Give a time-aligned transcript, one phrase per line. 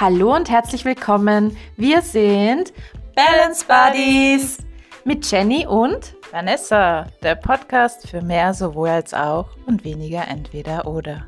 [0.00, 1.58] Hallo und herzlich willkommen.
[1.76, 2.72] Wir sind
[3.14, 4.56] Balance Buddies
[5.04, 11.26] mit Jenny und Vanessa, der Podcast für mehr sowohl als auch und weniger entweder oder.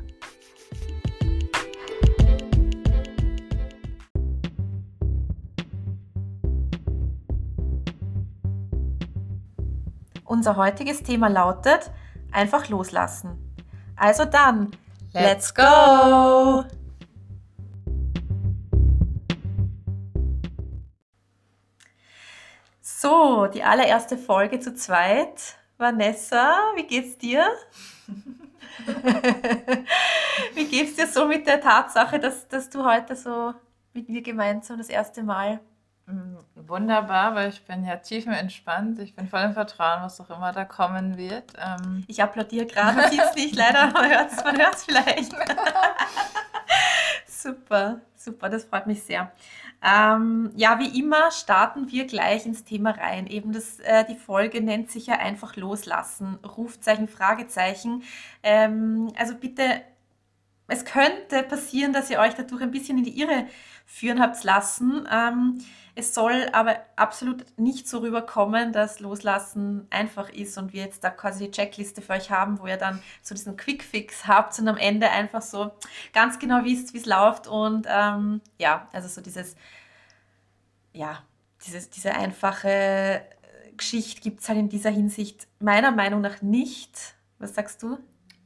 [10.25, 11.91] Unser heutiges Thema lautet
[12.31, 13.37] einfach loslassen.
[13.95, 14.71] Also dann,
[15.13, 16.63] let's go!
[23.03, 25.57] So, die allererste Folge zu zweit.
[25.77, 27.45] Vanessa, wie geht's dir?
[30.53, 33.53] wie geht's dir so mit der Tatsache, dass, dass du heute so
[33.91, 35.59] mit mir gemeinsam das erste Mal
[36.05, 38.99] Mm, wunderbar, weil ich bin ja tiefenentspannt.
[38.99, 41.53] Ich bin voll im Vertrauen, was auch immer da kommen wird.
[41.57, 45.31] Ähm ich applaudiere gerade, man sieht es nicht leider, man hört es vielleicht.
[47.27, 49.31] super, super, das freut mich sehr.
[49.83, 53.27] Ähm, ja, wie immer starten wir gleich ins Thema rein.
[53.27, 56.39] Eben das, äh, die Folge nennt sich ja einfach loslassen.
[56.45, 58.03] Rufzeichen, Fragezeichen.
[58.43, 59.81] Ähm, also bitte,
[60.67, 63.47] es könnte passieren, dass ihr euch dadurch ein bisschen in die Irre
[63.85, 65.07] führen habt lassen.
[65.11, 65.59] Ähm,
[65.95, 71.11] es soll aber absolut nicht so rüberkommen, dass Loslassen einfach ist und wir jetzt da
[71.11, 74.77] quasi die Checkliste für euch haben, wo ihr dann so diesen Quick-Fix habt und am
[74.77, 75.71] Ende einfach so
[76.11, 79.55] ganz genau wisst, wie es läuft und ähm, ja, also so dieses,
[80.93, 81.21] ja,
[81.65, 83.21] dieses, diese einfache
[83.77, 87.15] Geschichte gibt es halt in dieser Hinsicht meiner Meinung nach nicht.
[87.37, 87.99] Was sagst du?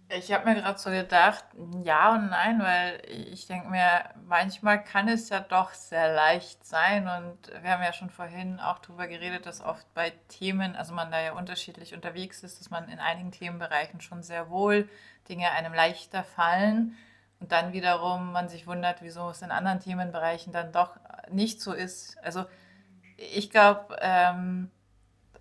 [0.09, 1.43] Ich habe mir gerade so gedacht,
[1.83, 7.09] ja und nein, weil ich denke mir, manchmal kann es ja doch sehr leicht sein
[7.09, 11.11] und wir haben ja schon vorhin auch darüber geredet, dass oft bei Themen, also man
[11.11, 14.87] da ja unterschiedlich unterwegs ist, dass man in einigen Themenbereichen schon sehr wohl
[15.27, 16.95] Dinge einem leichter fallen
[17.41, 20.95] und dann wiederum man sich wundert, wieso es in anderen Themenbereichen dann doch
[21.29, 22.17] nicht so ist.
[22.23, 22.45] Also
[23.17, 24.71] ich glaube, ähm,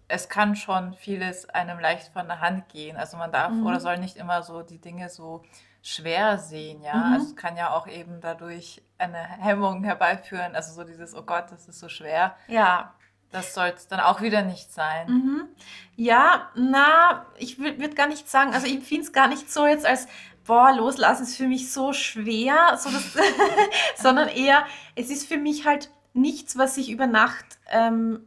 [0.09, 2.97] es kann schon vieles einem leicht von der Hand gehen.
[2.97, 3.67] Also man darf mhm.
[3.67, 5.43] oder soll nicht immer so die Dinge so
[5.83, 6.95] schwer sehen, ja.
[6.95, 7.13] Mhm.
[7.15, 10.55] Also es kann ja auch eben dadurch eine Hemmung herbeiführen.
[10.55, 12.37] Also so dieses, oh Gott, das ist so schwer.
[12.49, 12.95] Ja.
[13.33, 15.09] Das soll es dann auch wieder nicht sein.
[15.09, 15.49] Mhm.
[15.97, 19.85] Ja, na, ich würde gar nicht sagen, also ich finde es gar nicht so jetzt
[19.85, 20.07] als,
[20.45, 23.17] boah, loslassen ist für mich so schwer, so dass,
[23.97, 28.27] sondern eher, es ist für mich halt nichts, was ich über Nacht ähm,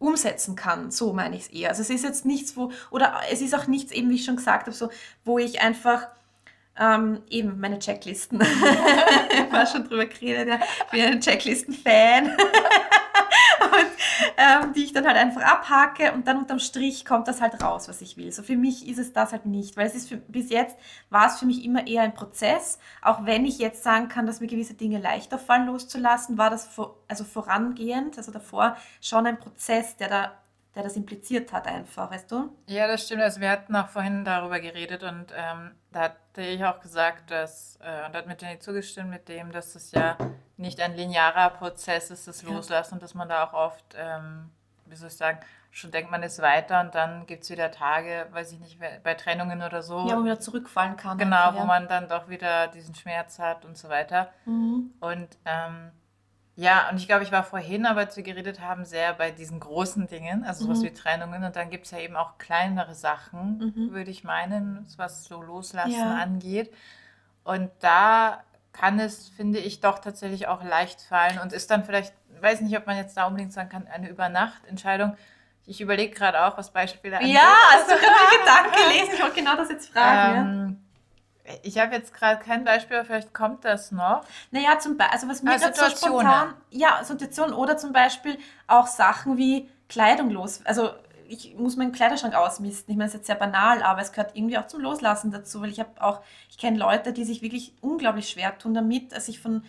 [0.00, 0.90] umsetzen kann.
[0.90, 1.68] So meine ich es eher.
[1.68, 4.36] Also es ist jetzt nichts, wo, oder es ist auch nichts, eben wie ich schon
[4.36, 4.90] gesagt habe, so,
[5.24, 6.08] wo ich einfach
[6.78, 12.36] ähm, eben meine Checklisten, ich war schon drüber geredet, ja, ich bin ein Checklisten-Fan.
[13.72, 13.90] und
[14.36, 17.88] ähm, die ich dann halt einfach abhake und dann unterm Strich kommt das halt raus,
[17.88, 18.32] was ich will.
[18.32, 20.76] So für mich ist es das halt nicht, weil es ist für, bis jetzt
[21.10, 22.78] war es für mich immer eher ein Prozess.
[23.02, 26.66] Auch wenn ich jetzt sagen kann, dass mir gewisse Dinge leichter fallen loszulassen, war das
[26.66, 30.39] vor, also vorangehend, also davor schon ein Prozess, der da
[30.74, 32.56] der das impliziert hat einfach, weißt du?
[32.66, 33.22] Ja, das stimmt.
[33.22, 37.78] Also wir hatten auch vorhin darüber geredet und ähm, da hatte ich auch gesagt, dass,
[37.82, 40.16] äh, und hat mit Jenny zugestimmt, mit dem, dass es ja
[40.56, 44.50] nicht ein linearer Prozess ist, das Loslassen und dass man da auch oft, ähm,
[44.86, 45.40] wie soll ich sagen,
[45.72, 49.14] schon denkt man ist weiter und dann gibt es wieder Tage, weiß ich nicht, bei
[49.14, 49.98] Trennungen oder so.
[50.00, 51.18] Ja, wo man wieder zurückfallen kann.
[51.18, 51.62] Genau, einfach, ja.
[51.62, 54.30] wo man dann doch wieder diesen Schmerz hat und so weiter.
[54.46, 54.92] Mhm.
[55.00, 55.92] Und ähm,
[56.60, 59.60] ja, und ich glaube, ich war vorhin, aber als wir geredet haben, sehr bei diesen
[59.60, 60.84] großen Dingen, also sowas mhm.
[60.84, 61.42] wie Trennungen.
[61.42, 63.92] Und dann gibt es ja eben auch kleinere Sachen, mhm.
[63.92, 66.16] würde ich meinen, was so Loslassen ja.
[66.16, 66.70] angeht.
[67.44, 68.42] Und da
[68.74, 72.12] kann es, finde ich, doch tatsächlich auch leicht fallen und ist dann vielleicht,
[72.42, 75.16] weiß nicht, ob man jetzt da unbedingt sagen kann, eine Übernacht-Entscheidung.
[75.64, 77.32] Ich überlege gerade auch, was Beispiele angeht.
[77.32, 79.14] Ja, hast du gerade Gedanken gelesen?
[79.14, 80.38] Ich wollte genau das jetzt fragen.
[80.38, 80.79] Ähm, ja.
[81.62, 84.22] Ich habe jetzt gerade kein Beispiel, aber vielleicht kommt das noch.
[84.50, 88.86] Naja, zum Beispiel, also was mir also so spontan, ja, Situationen oder zum Beispiel auch
[88.86, 90.60] Sachen wie Kleidung los.
[90.64, 90.90] Also
[91.28, 92.92] ich muss meinen Kleiderschrank ausmisten.
[92.92, 95.62] Ich meine, das ist jetzt sehr banal, aber es gehört irgendwie auch zum Loslassen dazu,
[95.62, 99.40] weil ich habe auch, ich kenne Leute, die sich wirklich unglaublich schwer tun damit, sich
[99.40, 99.64] von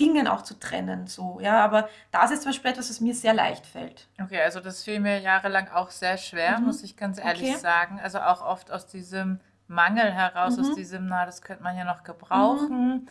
[0.00, 3.32] Dingen auch zu trennen, so, ja, aber das ist zum Beispiel etwas, was mir sehr
[3.32, 4.08] leicht fällt.
[4.20, 6.66] Okay, also das fiel mir jahrelang auch sehr schwer, mhm.
[6.66, 7.58] muss ich ganz ehrlich okay.
[7.58, 8.00] sagen.
[8.02, 10.62] Also auch oft aus diesem Mangel heraus, mhm.
[10.62, 12.88] aus diesem, na, das könnte man ja noch gebrauchen.
[12.88, 13.08] Mhm.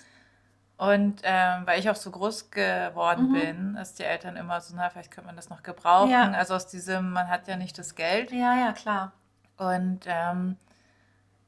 [0.77, 3.33] Und ähm, weil ich auch so groß geworden mhm.
[3.33, 6.11] bin, dass die Eltern immer so, na, vielleicht könnte man das noch gebrauchen.
[6.11, 6.31] Ja.
[6.31, 8.31] Also aus diesem, man hat ja nicht das Geld.
[8.31, 9.13] Ja, ja, klar.
[9.57, 10.57] Und ähm,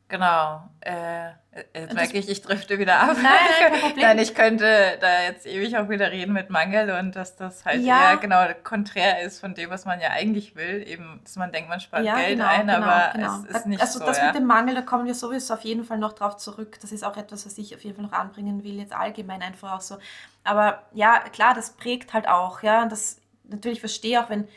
[0.07, 0.61] Genau.
[0.81, 1.29] Äh,
[1.73, 3.15] jetzt merke ich, ich drifte wieder ab.
[3.15, 4.05] Nein, nein, kein Problem.
[4.05, 7.81] Nein, ich könnte da jetzt ewig auch wieder reden mit Mangel und dass das halt
[7.81, 8.11] Ja.
[8.11, 10.87] eher genau konträr ist von dem, was man ja eigentlich will.
[10.87, 13.39] Eben, dass man denkt, man spart Ja, Geld genau, ein, genau, aber genau.
[13.49, 14.05] es ist nicht also so.
[14.05, 14.27] das ja.
[14.27, 16.77] mit dem Mangel, da kommen wir sowieso auf jeden Fall noch drauf zurück.
[16.81, 19.73] Das ist auch etwas, was ich auf jeden Fall noch anbringen will, jetzt allgemein einfach
[19.73, 19.97] auch so.
[20.43, 22.83] Aber ja, klar, das prägt halt auch, ja.
[22.83, 24.47] Und das natürlich verstehe auch, wenn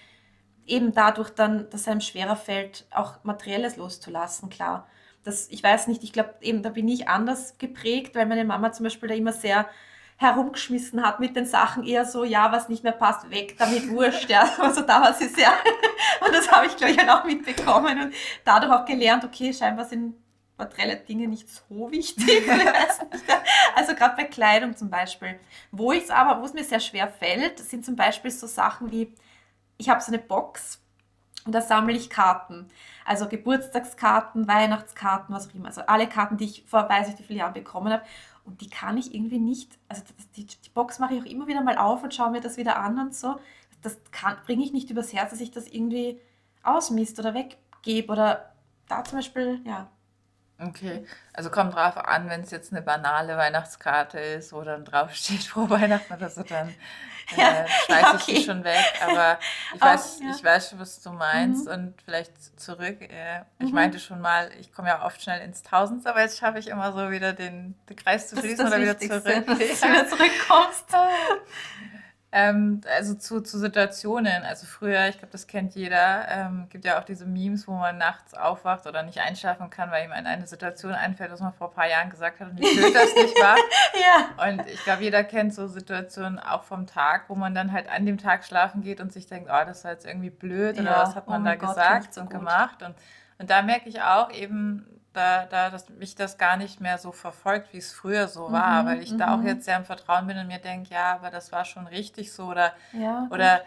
[0.66, 4.86] eben dadurch dann, dass einem schwerer fällt, auch Materielles loszulassen, klar.
[5.24, 8.72] Das, ich weiß nicht, ich glaube, eben da bin ich anders geprägt, weil meine Mama
[8.72, 9.68] zum Beispiel da immer sehr
[10.16, 14.28] herumgeschmissen hat mit den Sachen, eher so, ja, was nicht mehr passt, weg damit, wurscht,
[14.28, 14.50] ja.
[14.58, 15.52] Also da war sie sehr,
[16.26, 19.84] und das habe ich, glaube ich, halt auch mitbekommen und dadurch auch gelernt, okay, scheinbar
[19.84, 20.14] sind
[20.58, 22.26] materielle Dinge nicht so wichtig.
[22.46, 23.24] Nicht.
[23.76, 25.38] Also gerade bei Kleidung zum Beispiel.
[25.70, 28.90] Wo ich es aber, wo es mir sehr schwer fällt, sind zum Beispiel so Sachen
[28.90, 29.14] wie,
[29.76, 30.82] ich habe so eine Box
[31.48, 32.68] und da sammle ich Karten.
[33.06, 35.68] Also Geburtstagskarten, Weihnachtskarten, was auch immer.
[35.68, 38.02] Also alle Karten, die ich vor weiß ich wie viele Jahren bekommen habe.
[38.44, 40.02] Und die kann ich irgendwie nicht, also
[40.36, 42.78] die, die Box mache ich auch immer wieder mal auf und schaue mir das wieder
[42.78, 43.40] an und so.
[43.80, 43.98] Das
[44.44, 46.20] bringe ich nicht übers Herz, dass ich das irgendwie
[46.62, 48.52] ausmisst oder weggebe oder
[48.86, 49.88] da zum Beispiel, ja.
[50.60, 55.44] Okay, also kommt drauf an, wenn es jetzt eine banale Weihnachtskarte ist, wo dann draufsteht
[55.44, 56.68] Frohe Weihnachten oder so, dann
[57.36, 58.44] äh, Ja, schmeiß ja, ich die okay.
[58.44, 58.84] schon weg.
[59.06, 59.38] Aber
[59.74, 60.30] ich weiß, ja.
[60.34, 61.72] ich weiß schon, was du meinst Mhm.
[61.72, 63.00] und vielleicht zurück.
[63.02, 63.74] Äh, ich Mhm.
[63.74, 66.92] meinte schon mal, ich komme ja oft schnell ins Tausendste, aber jetzt schaffe ich immer
[66.92, 69.46] so wieder den, den Kreis zu schließen oder wieder Wichtigste, zurück.
[69.46, 70.84] dass du wieder zurückkommst.
[72.30, 74.44] Ähm, also zu, zu Situationen.
[74.44, 77.96] Also früher, ich glaube, das kennt jeder, ähm, gibt ja auch diese Memes, wo man
[77.96, 81.74] nachts aufwacht oder nicht einschlafen kann, weil ihm eine Situation einfällt, was man vor ein
[81.74, 83.56] paar Jahren gesagt hat und wie blöd das nicht war.
[83.98, 84.46] Ja.
[84.46, 88.06] Und ich glaube, jeder kennt so Situationen auch vom Tag, wo man dann halt an
[88.06, 91.02] dem Tag schlafen geht und sich denkt, oh, das war jetzt irgendwie blöd oder Ja,
[91.02, 92.38] was hat oh man da mein Gott, gesagt und gut.
[92.40, 92.82] gemacht.
[92.82, 92.94] Und,
[93.38, 97.12] und da merke ich auch eben, da, da, dass mich das gar nicht mehr so
[97.12, 99.44] verfolgt, wie es früher so war, Mhm, weil ich da auch mhm.
[99.44, 102.46] jetzt sehr im Vertrauen bin und mir denke, ja, aber das war schon richtig so
[102.46, 103.62] oder Ja, oder,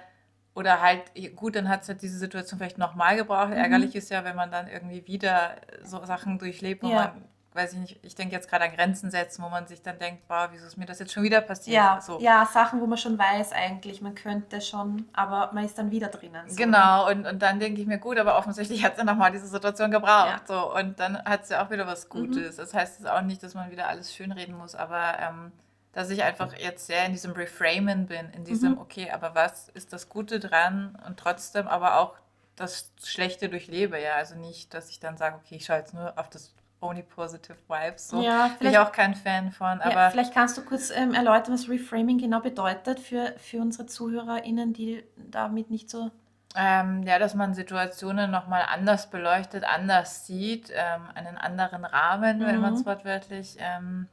[0.56, 3.54] oder halt, gut, dann hat es halt diese Situation vielleicht nochmal gebraucht.
[3.54, 3.54] Mhm.
[3.54, 6.92] Ärgerlich ist ja, wenn man dann irgendwie wieder so Sachen durchlebt, wo Ja.
[6.92, 10.00] man, weiß ich nicht, ich denke jetzt gerade an Grenzen setzen, wo man sich dann
[10.00, 11.76] denkt, boah, wieso ist mir das jetzt schon wieder passiert?
[11.76, 12.20] ja, so.
[12.22, 16.08] ja, Sachen, wo man schon weiß eigentlich, man könnte schon, aber man ist dann wieder
[16.08, 16.50] drinnen.
[16.50, 16.56] So.
[16.56, 19.48] Genau, und, und dann denke ich mir, gut, aber offensichtlich hat es ja nochmal diese
[19.48, 20.28] Situation gebraucht.
[20.30, 20.42] Ja.
[20.48, 22.10] So, und dann hat es ja auch wieder was Mhm.
[22.10, 22.56] Gutes.
[22.56, 25.52] Das heißt es auch nicht, dass man wieder alles schönreden muss, aber ähm,
[25.94, 28.78] dass ich einfach jetzt sehr in diesem Reframen bin, in diesem, Mhm.
[28.80, 32.14] okay, aber was ist das Gute dran und trotzdem aber auch
[32.56, 34.16] das Schlechte durchlebe, ja.
[34.16, 37.58] Also nicht, dass ich dann sage, okay, ich schaue jetzt nur auf das Only Positive
[37.68, 38.10] Vibes.
[38.10, 38.22] So.
[38.22, 41.14] Ja, Bin ich vielleicht, auch kein Fan von, ja, aber vielleicht kannst du kurz ähm,
[41.14, 46.10] erläutern, was Reframing genau bedeutet für, für unsere ZuhörerInnen, die damit nicht so.
[46.56, 52.60] Ähm, ja, dass man Situationen nochmal anders beleuchtet, anders sieht, ähm, einen anderen Rahmen, wenn
[52.60, 52.88] man es Mhm.
[52.88, 54.08] wortwörtlich ähm,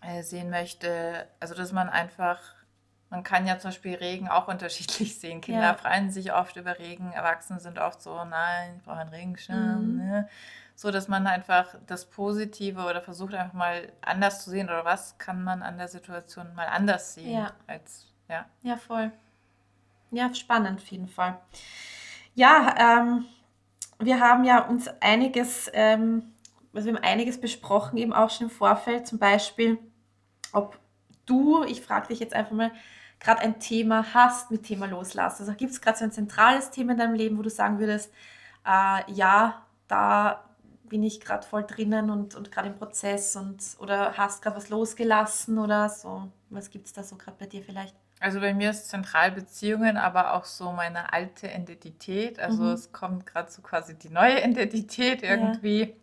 [0.00, 1.26] äh, sehen möchte.
[1.40, 2.40] Also, dass man einfach,
[3.10, 5.40] man kann ja zum Beispiel Regen auch unterschiedlich sehen.
[5.42, 5.74] Kinder Ja.
[5.74, 9.92] freuen sich oft über Regen, Erwachsene sind oft so, nein, ich brauche einen Regenschirm.
[9.92, 9.96] Mhm.
[9.96, 10.28] Ne?
[10.78, 15.16] So, dass man einfach das Positive oder versucht einfach mal anders zu sehen oder was
[15.16, 17.52] kann man an der Situation mal anders sehen Ja.
[17.66, 18.44] als, ja.
[18.62, 19.10] Ja, voll.
[20.10, 21.38] Ja, spannend auf jeden Fall.
[22.34, 23.24] Ja, ähm,
[23.98, 26.34] wir haben ja uns einiges, ähm,
[26.74, 29.78] also wir haben einiges besprochen, eben auch schon im Vorfeld, zum Beispiel,
[30.52, 30.78] ob
[31.24, 32.70] du, ich frage dich jetzt einfach mal,
[33.18, 35.42] gerade ein Thema hast mit Thema Loslassen.
[35.42, 38.12] Also gibt es gerade so ein zentrales Thema in deinem Leben, wo du sagen würdest,
[38.66, 40.45] äh, ja, da
[40.88, 44.68] bin ich gerade voll drinnen und, und gerade im Prozess und oder hast gerade was
[44.68, 46.30] losgelassen oder so.
[46.50, 47.96] Was gibt es da so gerade bei dir vielleicht?
[48.18, 52.38] Also bei mir ist zentral Beziehungen, aber auch so meine alte Identität.
[52.38, 52.72] Also Mhm.
[52.72, 55.52] es kommt gerade so quasi die neue Identität Ja.
[55.52, 55.94] irgendwie.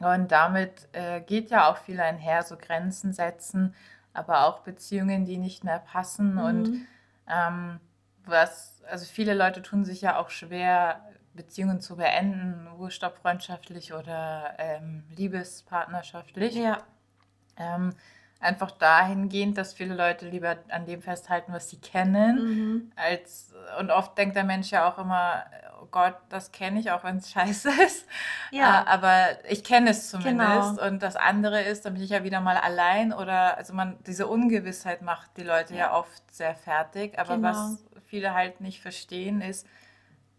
[0.00, 3.74] Und damit äh, geht ja auch viel einher, so Grenzen setzen,
[4.14, 6.38] aber auch Beziehungen, die nicht mehr passen.
[6.38, 6.86] Und Mhm.
[7.28, 7.80] ähm,
[8.26, 11.02] was, also viele Leute tun sich ja auch schwer,
[11.34, 16.54] Beziehungen zu beenden, ob freundschaftlich oder ähm, liebespartnerschaftlich.
[16.54, 16.82] Ja,
[17.56, 17.94] Ähm,
[18.40, 22.92] einfach dahingehend, dass viele Leute lieber an dem festhalten, was sie kennen, mhm.
[22.96, 25.44] als und oft denkt der Mensch ja auch immer,
[25.80, 28.06] oh Gott, das kenne ich, auch wenn es scheiße ist.
[28.50, 30.76] ja, Äh, aber ich kenne es zumindest.
[30.76, 30.86] Genau.
[30.86, 34.26] Und das andere ist, dann bin ich ja wieder mal allein oder also man, diese
[34.26, 35.94] Ungewissheit macht die Leute ja, Ja.
[35.94, 37.18] oft sehr fertig.
[37.18, 37.48] Aber Genau.
[37.48, 39.66] was viele halt nicht verstehen, ist,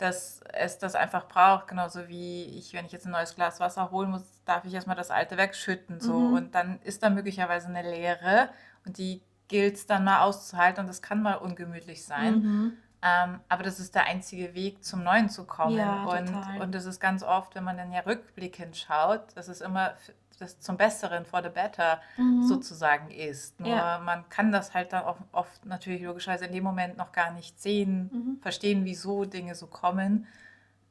[0.04, 1.68] dass es das einfach braucht.
[1.68, 4.98] Genauso wie ich, wenn ich jetzt ein neues Glas Wasser holen muss, darf ich erstmal
[4.98, 6.02] das alte wegschütten.
[6.02, 6.14] So.
[6.20, 6.34] Mhm.
[6.34, 8.50] Und dann ist da möglicherweise eine Leere
[8.86, 12.40] und die gilt es dann mal auszuhalten und das kann mal ungemütlich sein.
[12.40, 12.78] Mhm.
[13.06, 15.76] Ähm, aber das ist der einzige Weg, zum Neuen zu kommen.
[15.78, 16.62] Ja, und, total.
[16.62, 19.94] und das ist ganz oft, wenn man dann ja rückblickend schaut, dass es immer
[20.40, 22.44] das zum Besseren, for the better Mhm.
[22.44, 23.60] sozusagen ist.
[23.60, 24.00] Nur Ja.
[24.00, 28.10] man kann das halt dann oft natürlich logischerweise in dem Moment noch gar nicht sehen,
[28.12, 28.40] Mhm.
[28.42, 30.26] verstehen, wieso Dinge so kommen.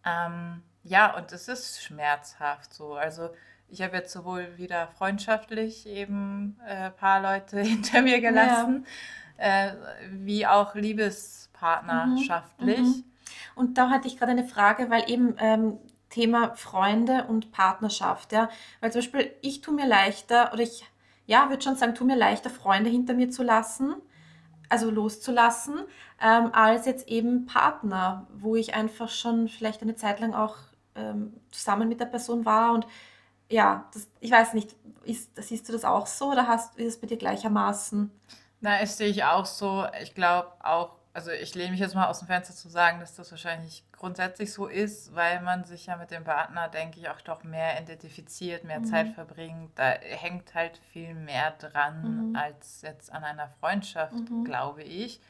[0.05, 2.95] Ähm, ja, und es ist schmerzhaft so.
[2.95, 3.31] Also
[3.69, 8.87] ich habe jetzt sowohl wieder freundschaftlich eben ein äh, paar Leute hinter mir gelassen,
[9.39, 9.73] äh,
[10.11, 10.75] wie auch
[11.63, 12.81] liebespartnerschaftlich.
[12.81, 13.05] Mhm.
[13.55, 15.79] Und da hatte ich gerade eine Frage, weil eben ähm,
[16.11, 18.49] Thema Freunde und Partnerschaft, ja.
[18.81, 20.85] Weil zum Beispiel ich tue mir leichter, oder ich,
[21.27, 23.95] ja, würde schon sagen, tue mir leichter, Freunde hinter mir zu lassen,
[24.69, 25.81] also loszulassen,
[26.21, 30.57] ähm, als jetzt eben Partner, wo ich einfach schon vielleicht eine Zeit lang auch
[30.95, 32.87] ähm, zusammen mit der Person war und
[33.49, 37.01] ja, das, ich weiß nicht, ist, siehst du das auch so oder hast, ist es
[37.01, 38.11] bei dir gleichermaßen?
[38.61, 39.85] Na, das sehe ich auch so.
[40.01, 43.15] Ich glaube auch, also ich lehne mich jetzt mal aus dem Fenster zu sagen, dass
[43.15, 47.21] das wahrscheinlich grundsätzlich so ist, weil man sich ja mit dem Partner, denke ich, auch
[47.21, 49.15] doch mehr identifiziert, mehr Zeit Mhm.
[49.15, 49.79] verbringt.
[49.79, 52.37] Da hängt halt viel mehr dran Mhm.
[52.37, 54.45] als jetzt an einer Freundschaft, Mhm.
[54.45, 55.21] glaube ich.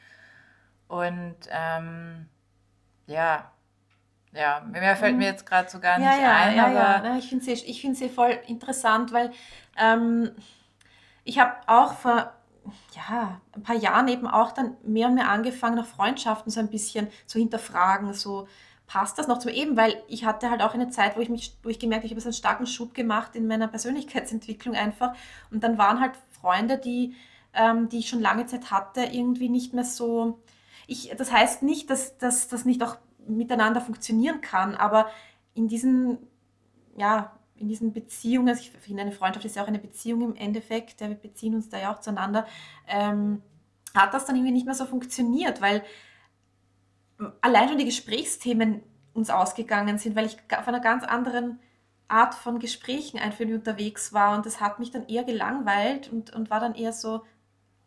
[0.87, 2.29] Und ähm,
[3.07, 3.51] ja,
[4.33, 5.31] ja, mehr fällt mir Mhm.
[5.31, 6.99] jetzt gerade so gar Ja, nicht ja, ein, ja, ja.
[6.99, 9.31] aber Ne, Ich finde sie, ich finde sie voll interessant, weil
[9.77, 10.31] ähm,
[11.23, 12.33] ich habe auch vor
[12.95, 16.69] ja, ein paar Jahren eben auch dann mehr und mehr angefangen, nach Freundschaften so ein
[16.69, 18.47] bisschen zu hinterfragen, so
[18.87, 21.57] passt das noch zum eben, weil ich hatte halt auch eine Zeit, wo ich mich,
[21.63, 25.13] wo ich gemerkt habe, ich habe so einen starken Schub gemacht in meiner Persönlichkeitsentwicklung einfach.
[25.51, 27.15] Und dann waren halt Freunde, die,
[27.53, 30.39] ähm, die ich schon lange Zeit hatte, irgendwie nicht mehr so,
[30.87, 35.07] ich, das heißt nicht, dass dass das nicht auch miteinander funktionieren kann, aber
[35.53, 36.17] in diesen,
[36.97, 37.31] ja,
[37.63, 40.99] in diesen Beziehungen, also ich finde, eine Freundschaft ist ja auch eine Beziehung im Endeffekt,
[40.99, 42.45] ja, wir beziehen uns da ja auch zueinander,
[42.87, 43.41] ähm,
[43.95, 45.81] hat das dann irgendwie nicht mehr so funktioniert, weil
[47.41, 51.59] allein schon die Gesprächsthemen uns ausgegangen sind, weil ich auf einer ganz anderen
[52.09, 56.49] Art von Gesprächen einfach unterwegs war und das hat mich dann eher gelangweilt und, und
[56.49, 57.23] war dann eher so,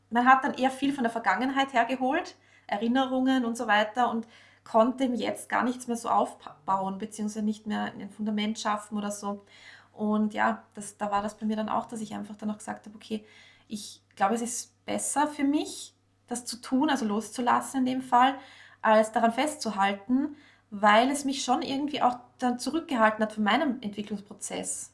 [0.09, 2.35] man hat dann eher viel von der Vergangenheit hergeholt,
[2.67, 4.27] Erinnerungen und so weiter und
[4.67, 9.11] konnte ihm jetzt gar nichts mehr so aufbauen, beziehungsweise nicht mehr ein Fundament schaffen oder
[9.11, 9.45] so.
[9.93, 12.59] Und ja, das, da war das bei mir dann auch, dass ich einfach dann auch
[12.59, 13.25] gesagt habe, okay,
[13.69, 15.95] ich glaube, es ist besser für mich,
[16.27, 18.35] das zu tun, also loszulassen in dem Fall,
[18.83, 20.37] als daran festzuhalten,
[20.71, 24.93] weil es mich schon irgendwie auch dann zurückgehalten hat von meinem Entwicklungsprozess.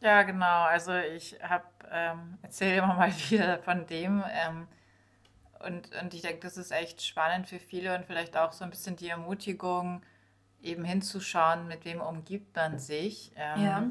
[0.00, 0.64] Ja, genau.
[0.64, 4.24] Also ich habe, ähm, erzähle immer mal wieder von dem.
[4.30, 4.66] Ähm,
[5.64, 8.70] und, und ich denke, das ist echt spannend für viele und vielleicht auch so ein
[8.70, 10.02] bisschen die Ermutigung,
[10.62, 13.32] eben hinzuschauen, mit wem umgibt man sich.
[13.36, 13.82] Ähm, Ja.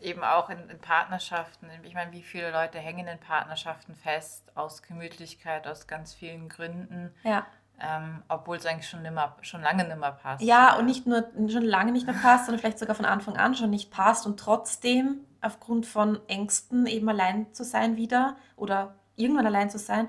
[0.00, 1.68] Eben auch in, in Partnerschaften.
[1.82, 7.12] Ich meine, wie viele Leute hängen in Partnerschaften fest, aus Gemütlichkeit, aus ganz vielen Gründen,
[7.24, 7.46] Ja.
[7.80, 10.42] ähm, obwohl es eigentlich schon, nimmer, schon lange nicht mehr passt.
[10.44, 13.54] Ja, und nicht nur schon lange nicht mehr passt, sondern vielleicht sogar von Anfang an
[13.56, 19.46] schon nicht passt und trotzdem aufgrund von Ängsten eben allein zu sein wieder oder irgendwann
[19.46, 20.08] allein zu sein,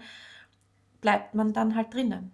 [1.02, 2.32] bleibt man dann halt drinnen.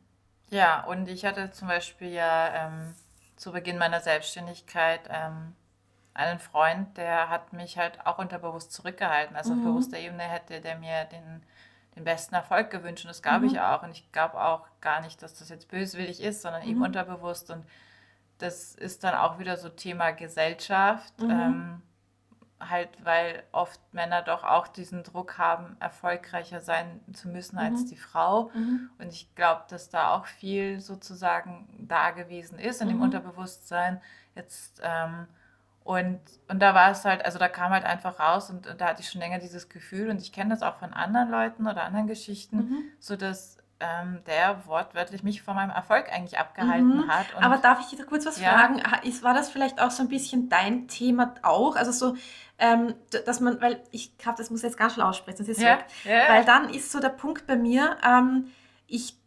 [0.50, 2.94] Ja, und ich hatte zum Beispiel ja ähm,
[3.36, 5.56] zu Beginn meiner Selbstständigkeit ähm,
[6.14, 9.36] einen Freund, der hat mich halt auch unterbewusst zurückgehalten.
[9.36, 9.64] Also auf Mhm.
[9.64, 11.44] bewusster Ebene hätte der mir den,
[11.96, 13.48] den besten Erfolg gewünscht und das gab Mhm.
[13.48, 13.84] ich auch.
[13.84, 16.86] Und ich glaube auch gar nicht, dass das jetzt böswillig ist, sondern eben Mhm.
[16.86, 17.52] unterbewusst.
[17.52, 17.66] Und
[18.40, 21.14] das ist dann auch wieder so Thema Gesellschaft.
[21.20, 21.30] Mhm.
[21.32, 21.82] Ähm,
[22.60, 27.88] halt, weil oft Männer doch auch diesen Druck haben, erfolgreicher sein zu müssen als Mhm.
[27.88, 28.50] die Frau.
[28.54, 28.90] Mhm.
[28.98, 33.04] Und ich glaube, dass da auch viel sozusagen da gewesen ist in dem Mhm.
[33.04, 34.02] Unterbewusstsein.
[34.36, 35.28] Jetzt, ähm,
[35.84, 38.88] und, und da war es halt, also da kam halt einfach raus und, und da
[38.88, 41.84] hatte ich schon länger dieses Gefühl und ich kenne das auch von anderen Leuten oder
[41.84, 42.84] anderen Geschichten, Mhm.
[43.00, 47.08] so dass ähm, der wortwörtlich mich von meinem Erfolg eigentlich abgehalten Mhm.
[47.10, 47.36] hat.
[47.36, 48.52] Und Aber darf ich dich da kurz was Ja.
[48.58, 48.82] fragen?
[49.22, 51.76] War das vielleicht auch so ein bisschen dein Thema auch?
[51.76, 52.16] Also so,
[52.58, 52.96] ähm,
[53.26, 55.86] dass man, weil ich glaube, das muss jetzt ganz schnell aussprechen, sonst ist ja, weg.
[56.06, 58.48] ja, Weil dann ist so der Punkt bei mir, ähm,
[58.88, 59.18] ich,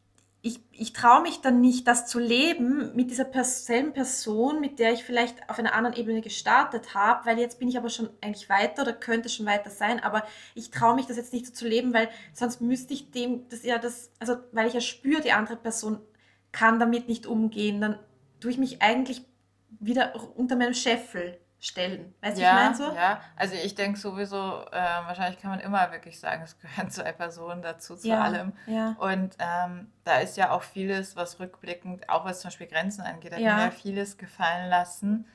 [0.41, 4.79] ich, ich traue mich dann nicht, das zu leben mit dieser pers selben Person, mit
[4.79, 8.09] der ich vielleicht auf einer anderen Ebene gestartet habe, weil jetzt bin ich aber schon
[8.23, 11.53] eigentlich weiter oder könnte schon weiter sein, aber ich traue mich das jetzt nicht so
[11.53, 15.21] zu leben, weil sonst müsste ich dem, das ja das, also weil ich ja spüre,
[15.21, 15.99] die andere Person
[16.51, 17.99] kann damit nicht umgehen, dann
[18.41, 19.23] tue ich mich eigentlich
[19.81, 22.15] wieder unter meinem Scheffel stellen.
[22.21, 22.93] Weißt du, wie ich Ja, meine so?
[22.95, 23.21] ja.
[23.37, 24.73] Also ich denke sowieso, äh,
[25.07, 28.53] wahrscheinlich kann man immer wirklich sagen, es gehören zwei Personen dazu, zu Ja, allem.
[28.67, 28.95] ja.
[28.99, 33.33] Und ähm, da ist ja auch vieles, was rückblickend, auch was zum Beispiel Grenzen angeht,
[33.33, 33.57] hat Ja.
[33.57, 35.27] mir ja vieles gefallen lassen,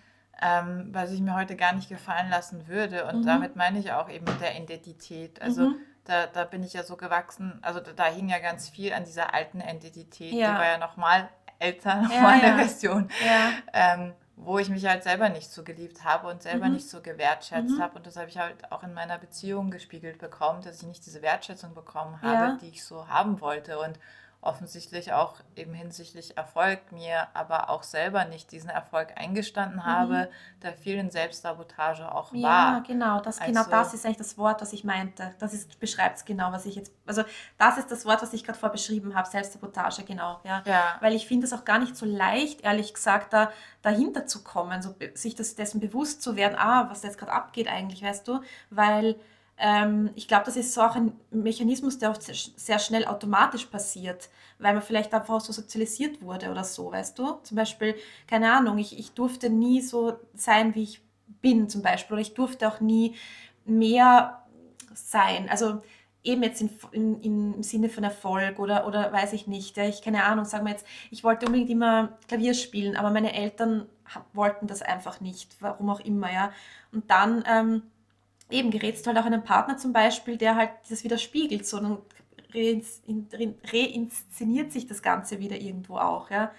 [0.42, 3.06] ähm, was ich mir heute gar nicht gefallen lassen würde.
[3.06, 3.26] Und Mhm.
[3.26, 5.42] damit meine ich auch eben mit der Identität.
[5.42, 5.76] Also Mhm.
[6.06, 9.04] da, da bin ich ja so gewachsen, also da, da hing ja ganz viel an
[9.04, 10.34] dieser alten Identität.
[10.34, 10.52] Ja.
[10.54, 11.30] Die war ja nochmal
[11.62, 12.56] Ja, meine ja.
[12.58, 13.52] Version, Ja.
[13.74, 16.74] ähm, wo ich mich halt selber nicht so geliebt habe und selber Mhm.
[16.74, 17.82] nicht so gewertschätzt Mhm.
[17.82, 17.96] habe.
[17.98, 21.22] Und das habe ich halt auch in meiner Beziehung gespiegelt bekommen, dass ich nicht diese
[21.22, 22.58] Wertschätzung bekommen habe, Ja.
[22.62, 23.78] die ich so haben wollte.
[23.80, 24.00] Und
[24.46, 30.72] offensichtlich auch eben hinsichtlich Erfolg mir aber auch selber nicht diesen Erfolg eingestanden habe, da
[30.72, 32.40] viel in Selbstsabotage auch Mhm.
[32.40, 32.84] Ja, war.
[32.84, 35.34] genau, das, genau Also- das ist eigentlich das Wort, was ich meinte.
[35.40, 37.24] Das ist, beschreibt es genau, was ich jetzt, also
[37.58, 40.62] das ist das Wort, was ich gerade vorher beschrieben habe, Selbstsabotage, genau, ja.
[40.66, 40.98] Ja.
[41.00, 44.82] Weil ich finde es auch gar nicht so leicht, ehrlich gesagt, da dahinter zu kommen,
[44.82, 48.40] so sich das, dessen bewusst zu werden, ah, was jetzt gerade abgeht eigentlich, weißt du?
[48.70, 49.16] Weil
[50.16, 54.30] ich glaube, das ist so auch ein Mechanismus, der auch sehr schnell automatisch passiert,
[54.60, 57.40] weil man vielleicht einfach so sozialisiert wurde oder so, weißt du?
[57.44, 57.96] Zum Beispiel,
[58.28, 61.02] keine Ahnung, ich, ich durfte nie so sein, wie ich
[61.42, 63.16] bin zum Beispiel, oder ich durfte auch nie
[63.66, 64.44] mehr
[64.94, 65.50] sein.
[65.50, 65.82] Also
[66.24, 69.78] eben jetzt in, in, im Sinne von Erfolg oder, oder weiß ich nicht.
[69.78, 73.34] Ja, ich keine Ahnung, sagen wir jetzt, ich wollte unbedingt immer Klavier spielen, aber meine
[73.34, 73.88] Eltern
[74.34, 76.52] wollten das einfach nicht, warum auch immer, ja.
[76.92, 77.84] Und dann ähm,
[78.50, 81.80] eben gerätst du halt auch einen Partner zum Beispiel, der halt das wieder spiegelt, so
[81.80, 81.98] dann
[82.54, 86.52] reins- in- rein- reinszeniert sich das Ganze wieder irgendwo auch, ja.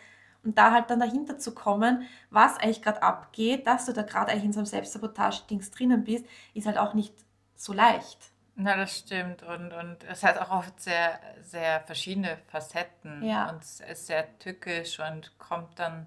[0.43, 4.31] Und da halt dann dahinter zu kommen, was eigentlich gerade abgeht, dass du da gerade
[4.33, 7.15] eigentlich in so einem Selbstsabotage-Dings drinnen bist, ist halt auch nicht
[7.57, 8.19] so leicht.
[8.57, 9.43] Na, das stimmt.
[9.43, 13.23] Und, und es hat auch oft sehr, sehr verschiedene Facetten.
[13.25, 13.49] Ja.
[13.51, 16.07] Und es ist sehr tückisch und kommt dann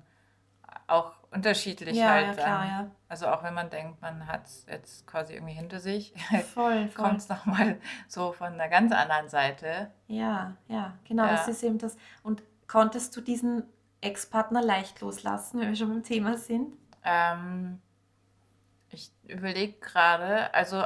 [0.87, 2.67] auch unterschiedlich Ja, halt ja, klar, an.
[2.67, 2.91] ja.
[3.09, 6.13] Also auch wenn man denkt, man hat es jetzt quasi irgendwie hinter sich,
[6.95, 9.91] kommt es nochmal so von einer ganz anderen Seite.
[10.07, 11.31] Ja, ja, genau, Ja.
[11.31, 11.97] das ist eben das.
[12.23, 13.63] Und konntest du diesen
[14.01, 16.73] Ex-Partner leicht loslassen, wenn wir schon beim Thema sind?
[17.03, 17.81] Ähm,
[18.89, 20.83] ich überlege gerade, also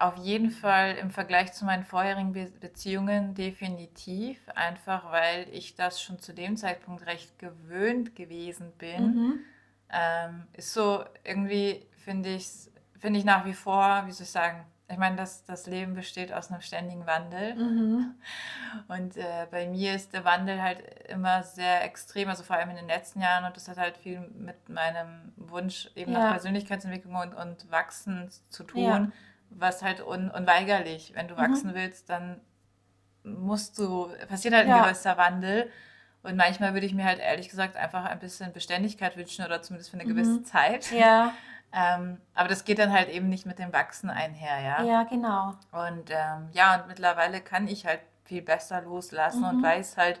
[0.00, 6.00] auf jeden Fall im Vergleich zu meinen vorherigen Be Beziehungen definitiv, einfach weil ich das
[6.02, 9.04] schon zu dem Zeitpunkt recht gewöhnt gewesen bin.
[9.14, 9.40] Mhm.
[9.92, 12.48] Ähm, ist so irgendwie, finde ich,
[12.98, 16.32] finde ich nach wie vor, wie soll ich sagen, ich meine, das, das Leben besteht
[16.32, 17.54] aus einem ständigen Wandel.
[17.54, 18.14] Mhm.
[18.88, 22.76] Und äh, bei mir ist der Wandel halt immer sehr extrem, also vor allem in
[22.76, 23.44] den letzten Jahren.
[23.44, 26.18] Und das hat halt viel mit meinem Wunsch eben Ja.
[26.18, 29.08] nach Persönlichkeitsentwicklung und, und Wachsen zu tun, Ja.
[29.50, 31.40] Was halt un, unweigerlich, wenn du Mhm.
[31.42, 32.40] wachsen willst, dann
[33.24, 34.82] musst du, passiert halt ein Ja.
[34.84, 35.70] gewisser Wandel.
[36.22, 39.90] Und manchmal würde ich mir halt ehrlich gesagt einfach ein bisschen Beständigkeit wünschen oder zumindest
[39.90, 40.08] für eine Mhm.
[40.14, 40.90] gewisse Zeit.
[40.90, 41.32] Ja,
[41.72, 44.84] Ähm, aber das geht dann halt eben nicht mit dem Wachsen einher, ja.
[44.84, 45.54] ja, genau.
[45.70, 49.62] Und ähm, ja, und mittlerweile kann ich halt viel besser loslassen und Mhm.
[49.62, 50.20] weiß halt,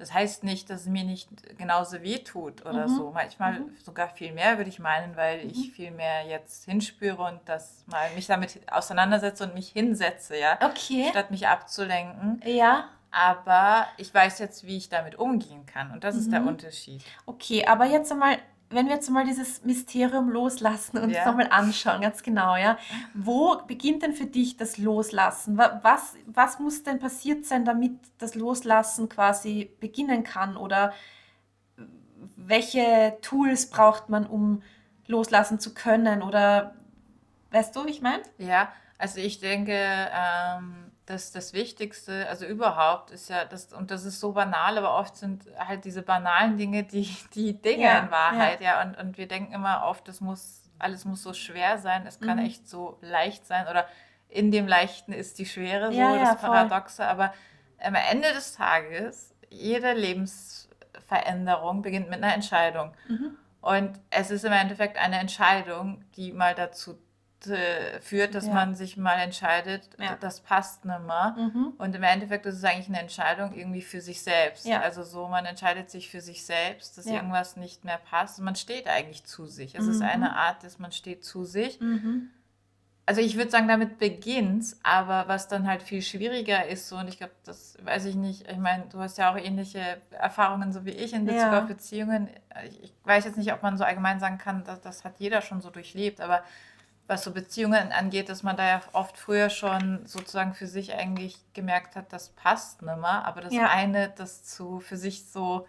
[0.00, 2.96] das heißt nicht, dass es mir nicht genauso weh tut oder Mhm.
[2.96, 3.10] so.
[3.12, 3.76] Manchmal Mhm.
[3.84, 5.72] sogar viel mehr, würde ich meinen, weil ich Mhm.
[5.72, 11.06] viel mehr jetzt hinspüre und das mal mich damit auseinandersetze und mich hinsetze, ja, Okay.
[11.10, 12.40] statt mich abzulenken.
[12.44, 16.46] Ja, Aber ich weiß jetzt, wie ich damit umgehen kann und das ist der Mhm.
[16.48, 17.02] Unterschied.
[17.26, 18.38] okay, aber jetzt einmal,
[18.72, 21.26] wenn wir jetzt einmal dieses Mysterium loslassen und uns Ja.
[21.26, 22.78] nochmal anschauen, ganz genau, ja.
[23.14, 25.58] Wo beginnt denn für dich das Loslassen?
[25.58, 30.56] Wa- Was, was muss denn passiert sein, damit das Loslassen quasi beginnen kann?
[30.56, 30.92] Oder
[32.36, 34.62] welche Tools braucht man, um
[35.06, 36.22] loslassen zu können?
[36.22, 36.74] Oder
[37.50, 38.22] weißt du, wie ich meine?
[38.38, 44.04] Ja, also ich denke, ähm, dass das Wichtigste, also überhaupt, ist ja, das, und das
[44.04, 48.10] ist so banal, aber oft sind halt diese banalen Dinge die, die Dinge Ja, in
[48.10, 48.80] Wahrheit, ja.
[48.82, 52.38] Und, und wir denken immer oft, das muss, alles muss so schwer sein, es kann
[52.38, 52.44] Mhm.
[52.46, 53.86] echt so leicht sein oder
[54.28, 56.40] in dem Leichten ist die Schwere, so Ja, ja, das.
[56.40, 57.34] Paradoxe, aber
[57.82, 62.92] am Ende des Tages, jede Lebensveränderung beginnt mit einer Entscheidung.
[63.08, 63.36] Mhm.
[63.60, 66.98] Und es ist im Endeffekt eine Entscheidung, die mal dazu
[67.46, 68.54] äh, führt, dass Ja.
[68.54, 70.16] man sich mal entscheidet, Ja.
[70.20, 71.34] das passt nicht mehr.
[71.38, 71.72] Mhm.
[71.78, 74.66] Und im Endeffekt ist es eigentlich eine Entscheidung irgendwie für sich selbst.
[74.66, 74.80] Ja.
[74.80, 78.38] Also so, man entscheidet sich für sich selbst, dass irgendwas nicht mehr passt.
[78.40, 79.74] Man steht eigentlich zu sich.
[79.74, 80.06] Es ist Mhm.
[80.08, 81.80] eine Art, dass man steht zu sich.
[81.80, 82.30] Mhm.
[83.06, 87.08] Also ich würde sagen, damit beginnt's, aber was dann halt viel schwieriger ist, so, und
[87.08, 90.84] ich glaube, das weiß ich nicht, ich meine, du hast ja auch ähnliche Erfahrungen so
[90.84, 92.28] wie ich in Bezug auf Beziehungen.
[92.68, 95.40] Ich, ich weiß jetzt nicht, ob man so allgemein sagen kann, dass, das hat jeder
[95.42, 96.44] schon so durchlebt, aber
[97.10, 101.36] was so Beziehungen angeht, dass man da ja oft früher schon sozusagen für sich eigentlich
[101.52, 103.68] gemerkt hat, das passt nimmer, aber das Ja.
[103.68, 105.66] eine, das zu für sich so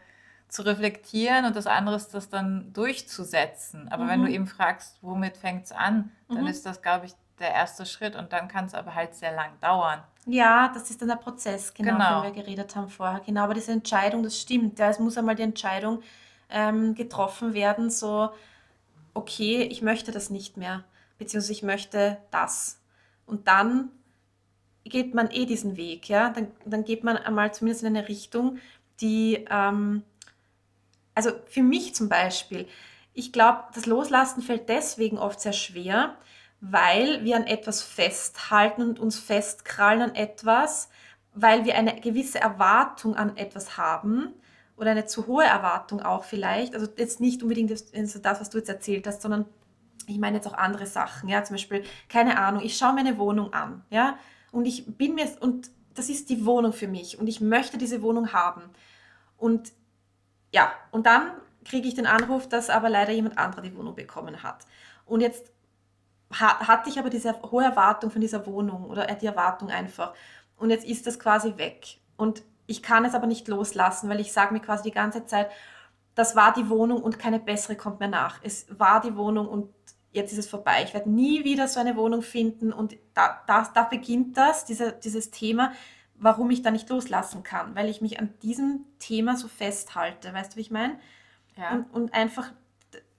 [0.47, 3.89] zu reflektieren und das andere ist, das dann durchzusetzen.
[3.89, 4.25] Aber wenn Mhm.
[4.25, 6.47] du eben fragst, womit fängt es an, dann Mhm.
[6.47, 9.51] ist das, glaube ich, der erste Schritt und dann kann es aber halt sehr lang
[9.61, 10.03] dauern.
[10.27, 12.21] Ja, das ist dann der Prozess, genau, Genau.
[12.21, 13.21] dem wir geredet haben vorher.
[13.21, 14.77] Genau, aber diese Entscheidung, das stimmt.
[14.77, 16.03] Ja, es muss einmal die Entscheidung
[16.49, 18.29] ähm, getroffen werden, so,
[19.13, 20.83] okay, ich möchte das nicht mehr,
[21.21, 22.81] beziehungsweise ich möchte das.
[23.25, 23.91] Und dann
[24.83, 26.29] geht man eh diesen Weg, ja.
[26.31, 28.57] Dann, dann geht man einmal zumindest in eine Richtung,
[28.99, 30.03] die, ähm,
[31.13, 32.67] also für mich zum Beispiel,
[33.13, 36.15] ich glaube, das Loslassen fällt deswegen oft sehr schwer,
[36.59, 40.89] weil wir an etwas festhalten und uns festkrallen an etwas,
[41.33, 44.33] weil wir eine gewisse Erwartung an etwas haben
[44.75, 46.73] oder eine zu hohe Erwartung auch vielleicht.
[46.73, 49.45] Also jetzt nicht unbedingt das, das was du jetzt erzählt hast, sondern
[50.07, 51.29] ich meine jetzt auch andere Sachen.
[51.29, 54.17] Ja, zum Beispiel, keine Ahnung, ich schaue mir eine Wohnung an, ja,
[54.51, 58.01] und ich bin mir, und das ist die Wohnung für mich und ich möchte diese
[58.01, 58.63] Wohnung haben.
[59.37, 59.71] Und
[60.53, 61.31] ja, und dann
[61.65, 64.65] kriege ich den Anruf, dass aber leider jemand anderer die Wohnung bekommen hat.
[65.05, 65.51] Und jetzt
[66.39, 70.13] ha hatte ich aber diese hohe Erwartung von dieser Wohnung oder die Erwartung einfach.
[70.57, 71.99] Und jetzt ist das quasi weg.
[72.17, 75.49] Und ich kann es aber nicht loslassen, weil ich sage mir quasi die ganze Zeit,
[76.15, 78.39] das war die Wohnung und keine bessere kommt mehr nach.
[78.43, 79.69] Es war die Wohnung und
[80.11, 80.83] jetzt ist es vorbei.
[80.83, 84.93] Ich werde nie wieder so eine Wohnung finden und da, da, da beginnt das, diese,
[84.93, 85.71] dieses Thema,
[86.15, 90.33] warum ich da nicht loslassen kann, weil ich mich an diesem Thema so festhalte.
[90.33, 90.99] Weißt du, wie ich meine?
[91.57, 91.71] Ja.
[91.71, 92.51] Und, und einfach,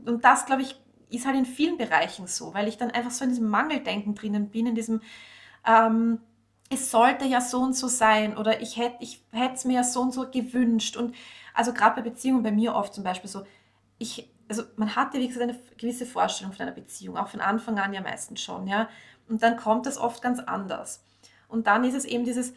[0.05, 0.77] und das, glaube ich,
[1.11, 4.49] ist halt in vielen Bereichen so, weil ich dann einfach so in diesem Mangeldenken drinnen
[4.49, 5.03] bin, in diesem,
[5.67, 6.21] ähm,
[6.71, 10.01] es sollte ja so und so sein oder ich hätte ich es mir ja so
[10.01, 10.97] und so gewünscht.
[10.97, 11.15] Und
[11.55, 13.45] also gerade bei Beziehungen, bei mir oft zum Beispiel so,
[13.99, 17.41] ich, also man hat ja wie gesagt eine gewisse Vorstellung von einer Beziehung, auch von
[17.41, 18.89] Anfang an ja meistens schon, ja.
[19.29, 21.05] Und dann kommt das oft ganz anders.
[21.49, 22.55] Und dann ist es eben dieses,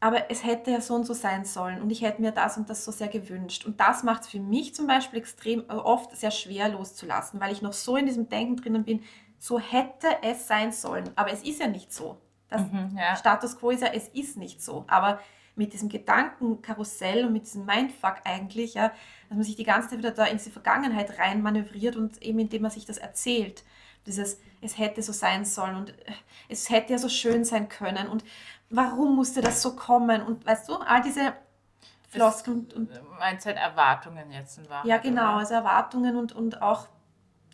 [0.00, 2.70] aber es hätte ja so und so sein sollen und ich hätte mir das und
[2.70, 3.66] das so sehr gewünscht.
[3.66, 7.52] Und das macht es für mich zum Beispiel extrem äh, oft sehr schwer loszulassen, weil
[7.52, 9.02] ich noch so in diesem Denken drinnen bin,
[9.38, 11.10] so hätte es sein sollen.
[11.16, 12.20] Aber es ist ja nicht so.
[12.48, 13.16] Das mhm, ja.
[13.16, 14.84] Status quo ist ja, es ist nicht so.
[14.88, 15.20] Aber
[15.58, 18.88] mit diesem Gedankenkarussell und mit diesem Mindfuck eigentlich, ja,
[19.28, 22.38] dass man sich die ganze Zeit wieder da in die Vergangenheit rein manövriert und eben
[22.38, 23.64] indem man sich das erzählt.
[24.06, 26.12] Dieses, es hätte so sein sollen und äh,
[26.48, 28.24] es hätte ja so schön sein können und
[28.70, 30.22] warum musste das so kommen?
[30.22, 31.34] Und weißt du, all diese
[32.08, 33.18] Floskeln und, und.
[33.18, 34.86] Meinst halt Erwartungen jetzt in Wahrheit?
[34.86, 35.38] Ja, genau, oder?
[35.38, 36.86] also Erwartungen und, und auch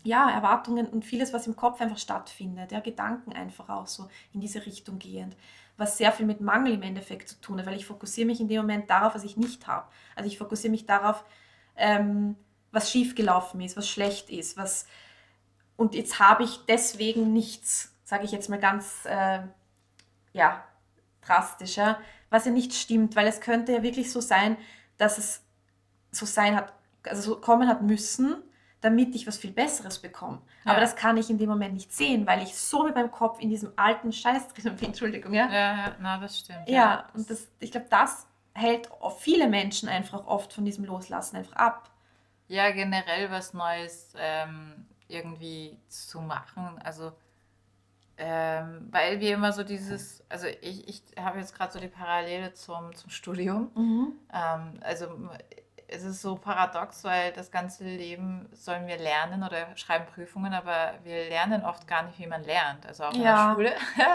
[0.03, 4.39] ja, Erwartungen und vieles, was im Kopf einfach stattfindet, ja, Gedanken einfach auch so in
[4.39, 5.35] diese Richtung gehend,
[5.77, 8.47] was sehr viel mit Mangel im Endeffekt zu tun hat, weil ich fokussiere mich in
[8.47, 9.87] dem Moment darauf, was ich nicht habe.
[10.15, 11.23] Also ich fokussiere mich darauf,
[11.75, 12.35] ähm,
[12.71, 14.85] was schiefgelaufen ist, was schlecht ist, was
[15.77, 19.39] und jetzt habe ich deswegen nichts, sage ich jetzt mal ganz, äh,
[20.33, 20.63] ja,
[21.21, 24.57] drastischer, was ja nicht stimmt, weil es könnte ja wirklich so sein,
[24.97, 25.43] dass es
[26.11, 28.41] so sein hat, also so kommen hat müssen,
[28.81, 30.41] damit ich was viel Besseres bekomme.
[30.63, 30.71] Ja.
[30.71, 33.39] Aber das kann ich in dem Moment nicht sehen, weil ich so mit meinem Kopf
[33.39, 34.85] in diesem alten Scheiß drin bin.
[34.87, 35.47] Entschuldigung, ja?
[35.47, 36.67] Ja, ja, na, das stimmt.
[36.67, 41.37] Ja, ja und das, ich glaube, das hält viele Menschen einfach oft von diesem Loslassen
[41.37, 41.89] einfach ab.
[42.47, 46.79] Ja, generell was Neues ähm, irgendwie zu machen.
[46.83, 47.11] Also
[48.17, 52.53] ähm, weil wir immer so dieses, also ich, ich habe jetzt gerade so die Parallele
[52.53, 53.71] zum, zum Studium.
[53.75, 54.13] Mhm.
[54.33, 55.07] Ähm, also
[55.95, 60.93] es ist so paradox, weil das ganze Leben sollen wir lernen oder schreiben Prüfungen, aber
[61.03, 62.85] wir lernen oft gar nicht, wie man lernt.
[62.85, 63.47] Also auch in ja.
[63.47, 63.71] der Schule.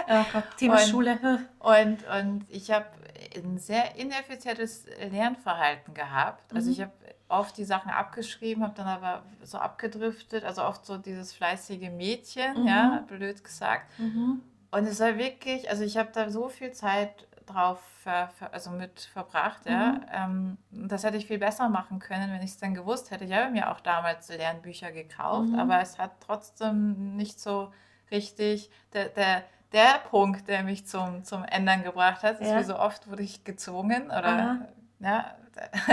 [0.08, 1.18] oh Gott, Thema und, Schule.
[1.58, 2.86] Und, und ich habe
[3.34, 6.54] ein sehr ineffizientes Lernverhalten gehabt.
[6.54, 6.72] Also mhm.
[6.72, 6.92] ich habe
[7.28, 12.62] oft die Sachen abgeschrieben, habe dann aber so abgedriftet, also oft so dieses fleißige Mädchen,
[12.62, 12.66] mhm.
[12.66, 13.86] ja, blöd gesagt.
[13.98, 14.42] Mhm.
[14.72, 19.00] Und es war wirklich, also ich habe da so viel Zeit drauf ver, also mit
[19.00, 19.92] verbracht, ja.
[19.92, 20.56] Mhm.
[20.72, 23.24] Ähm, das hätte ich viel besser machen können, wenn ich es dann gewusst hätte.
[23.24, 25.58] Ich habe mir auch damals Lernbücher gekauft, mhm.
[25.58, 27.72] aber es hat trotzdem nicht so
[28.10, 32.58] richtig, der, der, der Punkt, der mich zum, zum Ändern gebracht hat, ist ja.
[32.58, 34.58] wie so oft wurde ich gezwungen oder Aha.
[35.00, 35.34] ja,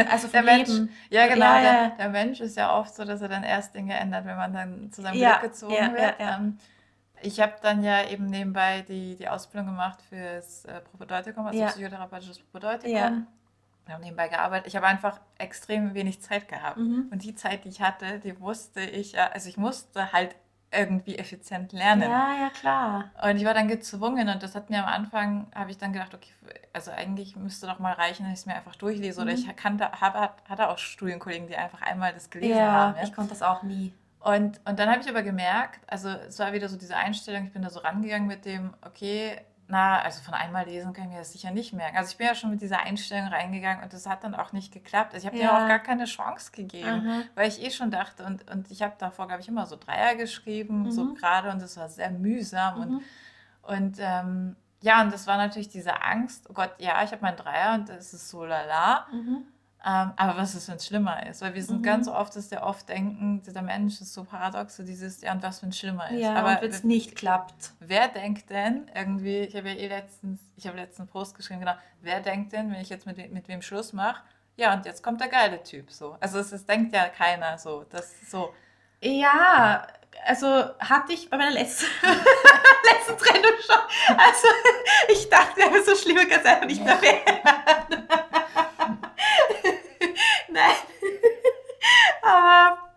[0.10, 0.70] also der Mensch,
[1.10, 1.62] ja genau, ja, ja.
[1.62, 4.54] Der, der, Mensch ist ja oft so, dass er dann erst Dinge ändert, wenn man
[4.54, 6.16] dann zu seinem Glück gezogen wird.
[6.20, 6.58] Ähm,
[7.22, 12.40] ich habe dann ja eben nebenbei die, die Ausbildung gemacht fürs äh, Propedeutikum, also psychotherapeutisches
[12.40, 13.28] Propedeutikum.
[13.86, 14.68] Wir haben nebenbei gearbeitet.
[14.68, 16.78] Ich habe einfach extrem wenig Zeit gehabt.
[16.78, 17.08] Mhm.
[17.10, 20.36] Und die Zeit, die ich hatte, die wusste ich, also ich musste halt
[20.72, 22.04] irgendwie effizient lernen.
[22.04, 23.12] Ja, ja, klar.
[23.24, 26.14] Und ich war dann gezwungen und das hat mir am Anfang, habe ich dann gedacht,
[26.14, 26.30] okay,
[26.74, 29.22] also eigentlich müsste doch mal reichen, dass ich es mir einfach durchlese.
[29.22, 29.28] Mhm.
[29.28, 32.98] Oder ich kannte, habe, hatte auch Studienkollegen, die einfach einmal das gelesen ja, haben.
[32.98, 33.94] Ja, ich konnte das auch nie.
[34.20, 37.54] Und, und dann habe ich aber gemerkt, also es war wieder so diese Einstellung, ich
[37.54, 41.18] bin da so rangegangen mit dem, okay, na, also von einmal lesen kann ich mir
[41.20, 41.98] das sicher nicht merken.
[41.98, 44.74] Also ich bin ja schon mit dieser Einstellung reingegangen und das hat dann auch nicht
[44.74, 45.14] geklappt.
[45.14, 45.52] Also ich habe ja.
[45.52, 47.24] dir auch gar keine Chance gegeben, mhm.
[47.36, 50.16] weil ich eh schon dachte und, und ich habe davor, glaube ich, immer so Dreier
[50.16, 50.92] geschrieben, mhm.
[50.92, 52.82] so gerade und das war sehr mühsam mhm.
[53.62, 57.22] und, und ähm, ja, und das war natürlich diese Angst, oh Gott, ja, ich habe
[57.22, 59.08] meinen Dreier und das ist so lala.
[59.12, 59.46] Mhm.
[59.88, 61.42] Ähm, aber was ist, wenn es schlimmer ist?
[61.42, 61.84] Weil wir sind mhm.
[61.84, 65.42] ganz oft, dass wir oft denken, der Mensch ist so paradox, so dieses, ja, und
[65.42, 66.20] was, wenn es schlimmer ist?
[66.20, 67.72] Ja, aber wenn es nicht klappt.
[67.80, 71.76] Wer denkt denn irgendwie, ich habe ja eh letztens, ich habe letzten Post geschrieben, genau,
[72.02, 74.24] wer denkt denn, wenn ich jetzt mit, mit wem Schluss mache,
[74.58, 76.18] ja, und jetzt kommt der geile Typ so.
[76.20, 77.86] Also es, es denkt ja keiner so.
[77.90, 78.54] Das so.
[79.02, 79.88] Ja,
[80.26, 80.48] also
[80.80, 84.18] hatte ich bei meiner letzten, letzten Trennung schon.
[84.18, 84.48] Also
[85.10, 88.08] ich dachte, so schlimmer kann es einfach nicht mehr werden.
[90.58, 90.76] Nein.
[92.22, 92.88] Aber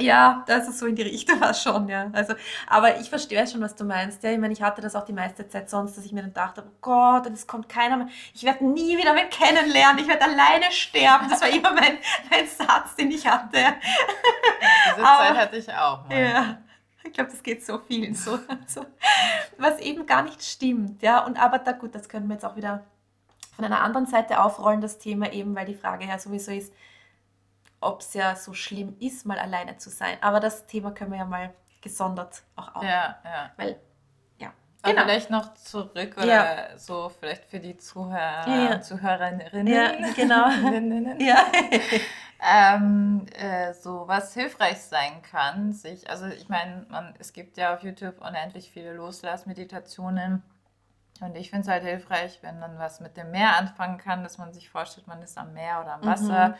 [0.00, 2.10] ja, das ist so in die Richtung war schon, ja.
[2.12, 2.34] Also,
[2.66, 4.24] aber ich verstehe schon, was du meinst.
[4.24, 6.32] Ja, ich meine, ich hatte das auch die meiste Zeit sonst, dass ich mir dann
[6.32, 8.08] dachte, oh Gott, es kommt keiner mehr.
[8.34, 10.02] Ich werde nie wieder wen kennenlernen.
[10.02, 11.28] Ich werde alleine sterben.
[11.30, 11.98] Das war immer mein,
[12.30, 13.58] mein Satz, den ich hatte.
[14.96, 16.08] Diese aber, Zeit hatte ich auch.
[16.08, 16.20] Mal.
[16.20, 16.58] Ja.
[17.04, 18.40] Ich glaube, das geht so vielen so.
[18.48, 18.86] Also,
[19.58, 21.24] was eben gar nicht stimmt, ja.
[21.24, 22.82] Und aber da gut, das können wir jetzt auch wieder
[23.54, 26.72] von einer anderen Seite aufrollen, das Thema eben, weil die Frage ja sowieso ist,
[27.84, 30.16] ob es ja so schlimm ist, mal alleine zu sein.
[30.20, 32.92] Aber das Thema können wir ja mal gesondert auch aufnehmen.
[32.92, 33.50] Ja, ja.
[33.56, 33.80] Weil,
[34.38, 34.52] ja.
[34.82, 35.02] Genau.
[35.02, 36.78] vielleicht noch zurück oder ja.
[36.78, 38.80] so vielleicht für die Zuhörer, ja.
[38.80, 39.66] Zuhörerinnen.
[39.66, 40.48] Ja, genau.
[41.18, 41.44] ja.
[42.74, 47.82] ähm, äh, so was hilfreich sein kann, sich, also ich meine, es gibt ja auf
[47.82, 50.42] YouTube unendlich viele Loslassmeditationen.
[51.20, 54.36] Und ich finde es halt hilfreich, wenn man was mit dem Meer anfangen kann, dass
[54.36, 56.48] man sich vorstellt, man ist am Meer oder am Wasser.
[56.48, 56.54] Mhm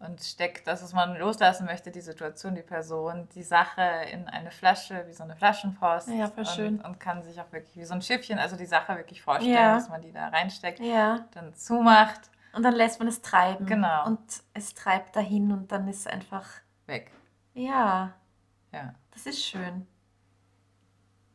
[0.00, 3.82] und steckt das, was man loslassen möchte, die Situation, die Person, die Sache
[4.12, 6.08] in eine Flasche, wie so eine Flaschenpost.
[6.08, 6.76] Ja, voll schön.
[6.76, 9.54] Und, und kann sich auch wirklich wie so ein Schiffchen, also die Sache wirklich vorstellen,
[9.54, 9.74] ja.
[9.74, 11.26] dass man die da reinsteckt, ja.
[11.32, 12.30] dann zumacht.
[12.52, 13.66] Und dann lässt man es treiben.
[13.66, 14.06] Genau.
[14.06, 14.20] Und
[14.54, 16.48] es treibt dahin und dann ist es einfach
[16.86, 17.10] weg.
[17.54, 18.14] Ja.
[18.72, 18.94] Ja.
[19.12, 19.86] Das ist schön.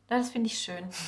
[0.08, 0.88] Ja, das finde ich schön.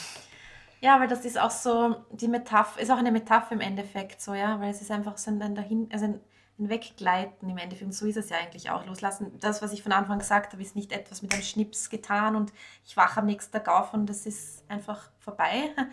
[0.83, 4.35] Ja, weil das ist auch so, die Metapher, ist auch eine Metapher im Endeffekt so,
[4.35, 6.21] ja, weil es ist einfach so ein dahin, also ein
[6.57, 7.87] hinweggleiten im Endeffekt.
[7.87, 8.85] Und so ist es ja eigentlich auch.
[8.87, 9.38] Loslassen.
[9.40, 12.53] Das, was ich von Anfang gesagt habe, ist nicht etwas mit einem Schnips getan und
[12.85, 15.71] ich wache am nächsten Tag auf und das ist einfach vorbei.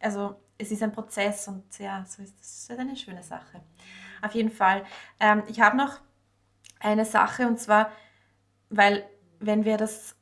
[0.00, 3.60] Also es ist ein Prozess und ja, so ist das ist eine schöne Sache.
[4.22, 4.84] Auf jeden Fall.
[5.18, 5.98] Ähm, ich habe noch
[6.78, 7.90] eine Sache und zwar,
[8.70, 9.04] weil
[9.40, 10.14] wenn wir das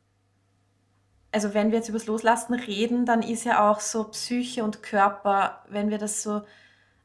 [1.31, 4.83] also wenn wir jetzt über das Loslassen reden, dann ist ja auch so Psyche und
[4.83, 6.41] Körper, wenn wir das so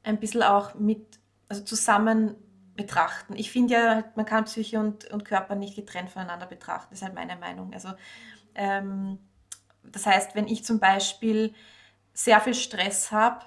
[0.04, 2.36] ein bisschen auch mit, also zusammen
[2.76, 3.36] betrachten.
[3.36, 6.88] Ich finde ja, man kann Psyche und, und Körper nicht getrennt voneinander betrachten.
[6.92, 7.74] Das ist halt meine Meinung.
[7.74, 7.90] Also,
[8.56, 9.20] ähm,
[9.84, 11.54] das heißt, wenn ich zum Beispiel
[12.14, 13.46] sehr viel Stress habe,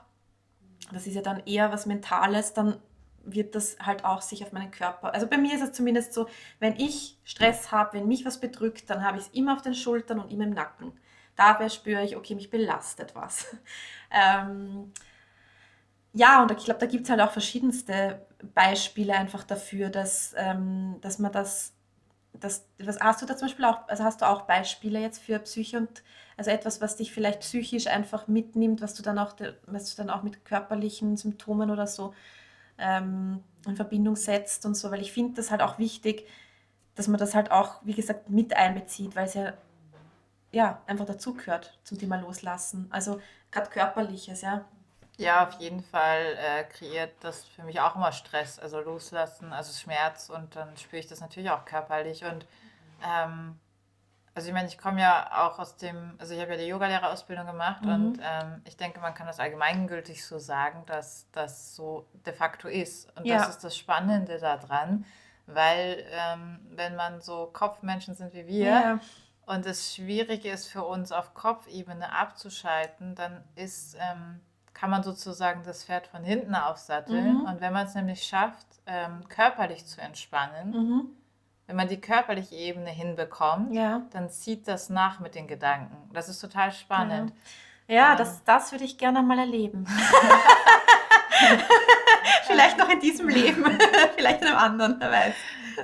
[0.92, 2.78] das ist ja dann eher was Mentales, dann
[3.24, 5.14] wird das halt auch sich auf meinen Körper.
[5.14, 8.90] Also bei mir ist es zumindest so, wenn ich Stress habe, wenn mich was bedrückt,
[8.90, 10.92] dann habe ich es immer auf den Schultern und immer im Nacken.
[11.36, 13.56] Dabei spüre ich, okay, mich belastet was.
[14.10, 14.92] ähm,
[16.12, 20.96] ja, und ich glaube, da gibt es halt auch verschiedenste Beispiele einfach dafür, dass, ähm,
[21.00, 21.72] dass man das,
[22.32, 25.38] das, was hast du da zum Beispiel auch, also hast du auch Beispiele jetzt für
[25.38, 26.02] Psyche und
[26.36, 30.10] also etwas, was dich vielleicht psychisch einfach mitnimmt, was du dann auch, was du dann
[30.10, 32.12] auch mit körperlichen Symptomen oder so
[32.78, 36.26] ähm, in Verbindung setzt und so, weil ich finde das halt auch wichtig,
[36.94, 39.54] dass man das halt auch, wie gesagt, mit einbezieht, weil es ja,
[40.52, 42.86] ja einfach dazugehört zum Thema Loslassen.
[42.90, 44.64] Also gerade körperliches, ja.
[45.16, 49.72] Ja, auf jeden Fall äh, kreiert das für mich auch immer Stress, also loslassen, also
[49.72, 52.46] Schmerz und dann spüre ich das natürlich auch körperlich und
[53.04, 53.58] ähm,
[54.34, 57.46] also ich meine, ich komme ja auch aus dem, also ich habe ja die Yogalehrerausbildung
[57.46, 57.92] gemacht mhm.
[57.92, 62.66] und ähm, ich denke, man kann das allgemeingültig so sagen, dass das so de facto
[62.66, 63.16] ist.
[63.16, 63.38] Und ja.
[63.38, 65.04] das ist das Spannende daran,
[65.46, 69.00] weil ähm, wenn man so Kopfmenschen sind wie wir ja.
[69.46, 74.40] und es schwierig ist für uns auf Kopfebene abzuschalten, dann ist ähm,
[74.74, 77.38] kann man sozusagen das Pferd von hinten aufsatteln.
[77.38, 77.46] Mhm.
[77.46, 81.06] Und wenn man es nämlich schafft, ähm, körperlich zu entspannen, mhm.
[81.66, 84.02] wenn man die körperliche Ebene hinbekommt, ja.
[84.10, 85.96] dann zieht das nach mit den Gedanken.
[86.12, 87.32] Das ist total spannend.
[87.86, 89.86] Ja, ja ähm, das, das würde ich gerne mal erleben.
[92.46, 93.64] Vielleicht noch in diesem Leben,
[94.16, 95.34] vielleicht in einem anderen, wer weiß.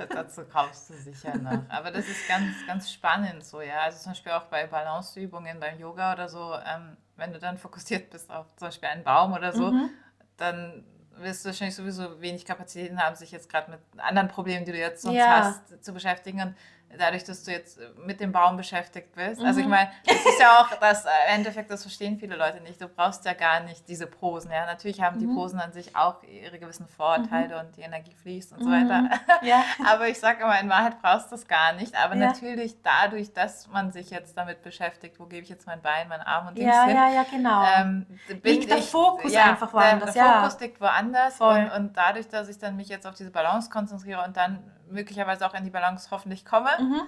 [0.08, 1.62] Dazu kommst du sicher noch.
[1.68, 3.80] Aber das ist ganz, ganz spannend so, ja.
[3.80, 8.10] Also zum Beispiel auch bei Balanceübungen beim Yoga oder so, ähm, wenn du dann fokussiert
[8.10, 9.90] bist auf zum Beispiel einen Baum oder so, mhm.
[10.36, 10.84] dann
[11.16, 14.78] wirst du wahrscheinlich sowieso wenig Kapazitäten haben, sich jetzt gerade mit anderen Problemen, die du
[14.78, 15.44] jetzt sonst ja.
[15.44, 16.40] hast, zu beschäftigen.
[16.40, 16.54] Und
[16.98, 19.40] dadurch, dass du jetzt mit dem Baum beschäftigt bist.
[19.40, 19.46] Mhm.
[19.46, 19.72] Also ich mhm.
[19.72, 22.80] meine, das ist ja auch das äh, im Endeffekt, das verstehen viele Leute nicht.
[22.80, 24.50] Du brauchst ja gar nicht diese Posen.
[24.50, 25.20] Ja, natürlich haben mhm.
[25.20, 27.66] die Posen an sich auch ihre gewissen Vorteile mhm.
[27.66, 29.02] und die Energie fließt und so weiter.
[29.02, 29.10] Mhm.
[29.42, 29.64] Ja.
[29.86, 31.94] Aber ich sage immer, in Wahrheit brauchst du das gar nicht.
[31.94, 32.26] Aber ja.
[32.26, 36.22] natürlich dadurch, dass man sich jetzt damit beschäftigt, wo gebe ich jetzt mein Bein, meinen
[36.22, 36.96] Arm und Dings ja, hin.
[36.96, 37.64] Ja, ja, genau.
[37.76, 38.06] Ähm,
[38.42, 40.12] liegt der Fokus ja, einfach woanders.
[40.12, 43.30] Der, der Fokus liegt woanders und, und, dadurch, dass ich dann mich jetzt auf diese
[43.30, 47.02] Balance konzentriere und dann möglicherweise auch in die Balance hoffentlich komme, mhm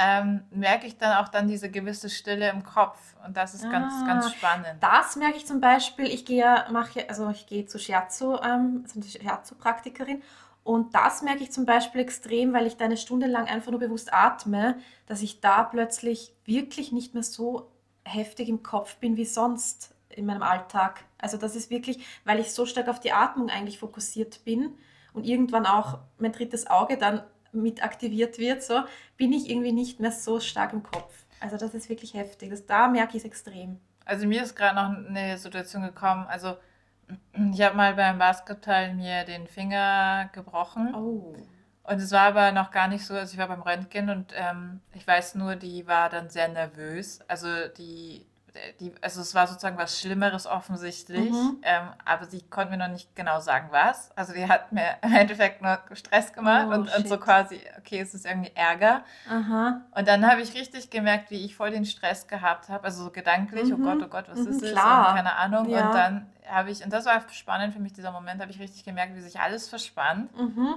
[0.00, 3.16] ähm, merke ich dann auch dann diese gewisse Stille im Kopf.
[3.26, 4.76] Und das ist ah, ganz, ganz spannend.
[4.80, 9.00] Das merke ich zum Beispiel, ich gehe, mache, also ich gehe zu Shiatsu, ähm, also
[9.02, 10.22] Shiatsu-Praktikerin
[10.62, 13.80] Und das merke ich zum Beispiel extrem, weil ich da eine Stunde lang einfach nur
[13.80, 17.68] bewusst atme, dass ich da plötzlich wirklich nicht mehr so
[18.04, 21.00] heftig im Kopf bin wie sonst in meinem Alltag.
[21.18, 24.78] Also das ist wirklich, weil ich so stark auf die Atmung eigentlich fokussiert bin
[25.12, 28.82] und irgendwann auch mein drittes Auge dann mit aktiviert wird, so
[29.16, 31.24] bin ich irgendwie nicht mehr so stark im Kopf.
[31.40, 32.50] Also das ist wirklich heftig.
[32.50, 33.80] Das, da merke ich es extrem.
[34.04, 36.56] Also mir ist gerade noch eine Situation gekommen, also
[37.52, 40.94] ich habe mal beim Basketball mir den Finger gebrochen.
[40.94, 41.34] Oh.
[41.84, 44.80] Und es war aber noch gar nicht so, also ich war beim Röntgen und ähm,
[44.94, 47.20] ich weiß nur, die war dann sehr nervös.
[47.28, 48.26] Also die
[48.80, 51.58] die, also es war sozusagen was Schlimmeres offensichtlich, mhm.
[51.62, 54.10] ähm, aber sie konnte mir noch nicht genau sagen, was.
[54.16, 58.00] Also die hat mir im Endeffekt nur Stress gemacht oh, und, und, so quasi, okay,
[58.00, 59.04] es ist irgendwie Ärger.
[59.28, 59.82] Aha.
[59.92, 63.10] Und dann habe ich richtig gemerkt, wie ich voll den Stress gehabt habe, also so
[63.10, 63.74] gedanklich, mhm.
[63.74, 65.02] oh Gott, oh Gott, was mhm, ist klar.
[65.02, 65.08] es?
[65.10, 65.68] Und keine Ahnung.
[65.68, 65.86] Ja.
[65.86, 68.84] Und dann habe ich, und das war spannend für mich, dieser Moment, habe ich richtig
[68.84, 70.36] gemerkt, wie sich alles verspannt.
[70.36, 70.76] Mhm.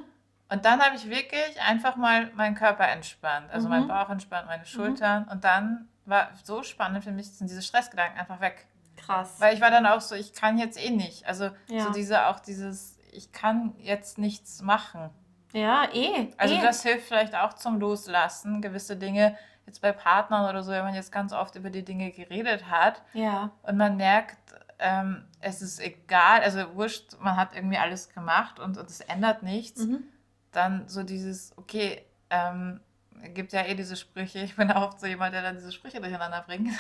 [0.50, 3.74] Und dann habe ich wirklich einfach mal meinen Körper entspannt, also mhm.
[3.74, 8.20] meinen Bauch entspannt, meine Schultern und dann war so spannend für mich, sind diese Stressgedanken
[8.20, 8.68] einfach weg.
[8.98, 9.40] Krass.
[9.40, 11.26] Weil ich war dann auch so, ich kann jetzt eh nicht.
[11.26, 11.86] Also ja.
[11.86, 15.10] so diese, auch dieses, ich kann jetzt nichts machen.
[15.54, 16.32] Ja, eh.
[16.38, 16.62] Also eh.
[16.62, 20.94] das hilft vielleicht auch zum Loslassen, gewisse Dinge, jetzt bei Partnern oder so, wenn man
[20.94, 23.52] jetzt ganz oft über die Dinge geredet hat ja.
[23.64, 24.38] und man merkt,
[24.80, 29.44] ähm, es ist egal, also wurscht, man hat irgendwie alles gemacht und, und es ändert
[29.44, 30.04] nichts, mhm.
[30.52, 32.82] dann so dieses, okay, ähm,
[33.34, 34.40] gibt ja eh diese Sprüche.
[34.40, 36.72] Ich bin auch so jemand, der dann diese Sprüche durcheinander bringt.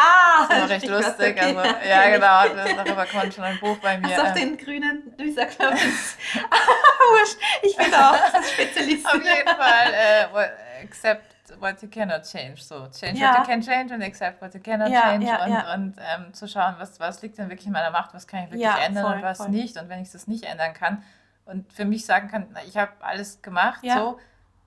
[0.00, 1.42] Ah, das ist immer recht lustig.
[1.42, 2.74] Also, ja, genau.
[2.76, 4.14] Darüber kommt schon ein Buch bei mir.
[4.14, 5.74] Du auf den grünen Durchsagknopf?
[7.10, 7.38] Wurscht.
[7.62, 9.06] Ich bin auch Spezialist.
[9.06, 9.92] Auf jeden Fall.
[9.92, 12.62] Äh, accept what you cannot change.
[12.62, 13.32] So, change ja.
[13.32, 15.26] what you can change und accept what you cannot ja, change.
[15.26, 18.26] Ja, und, und ähm, zu schauen, was, was liegt denn wirklich in meiner Macht, was
[18.26, 19.48] kann ich wirklich ändern voll, und was voll.
[19.48, 19.76] nicht.
[19.80, 21.02] Und wenn ich das nicht ändern kann
[21.44, 24.18] und für mich sagen kann, ich habe alles gemacht, so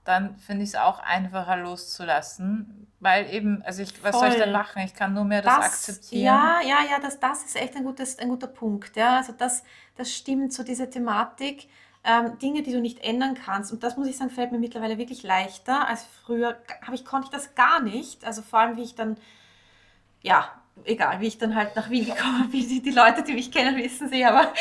[0.04, 2.88] dann finde ich es auch einfacher loszulassen.
[3.00, 4.22] Weil eben, also ich, was Voll.
[4.22, 4.84] soll ich denn machen?
[4.84, 6.24] Ich kann nur mehr das, das, akzeptieren.
[6.24, 8.96] Ja, ja, ja, das, das ist echt ein, gutes, ein guter Punkt.
[8.96, 9.18] Ja.
[9.18, 9.64] Also das,
[9.96, 11.68] das stimmt, so diese Thematik.
[12.04, 13.72] Ähm, Dinge, die du nicht ändern kannst.
[13.72, 16.58] Und das muss ich sagen, fällt mir mittlerweile wirklich leichter als früher.
[16.94, 18.26] Ich, konnte ich das gar nicht.
[18.26, 19.18] Also vor allem, wie ich dann,
[20.24, 20.50] ja,
[20.86, 22.68] egal, wie ich dann halt nach Wien gekommen bin.
[22.68, 24.54] Die, die Leute, die mich kennen, wissen sie, aber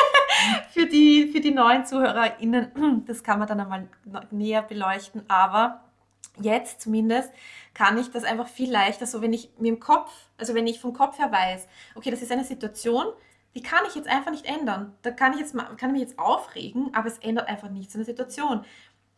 [0.70, 3.88] für, die, für die neuen ZuhörerInnen, das kann man dann einmal
[4.30, 5.22] näher beleuchten.
[5.28, 5.82] Aber
[6.40, 7.32] jetzt zumindest
[7.74, 10.80] kann ich das einfach viel leichter, so wenn ich mir im Kopf, also wenn ich
[10.80, 13.06] vom Kopf her weiß, okay, das ist eine Situation,
[13.54, 14.94] die kann ich jetzt einfach nicht ändern.
[15.02, 18.00] Da kann ich, jetzt, kann ich mich jetzt aufregen, aber es ändert einfach nichts an
[18.00, 18.64] der Situation.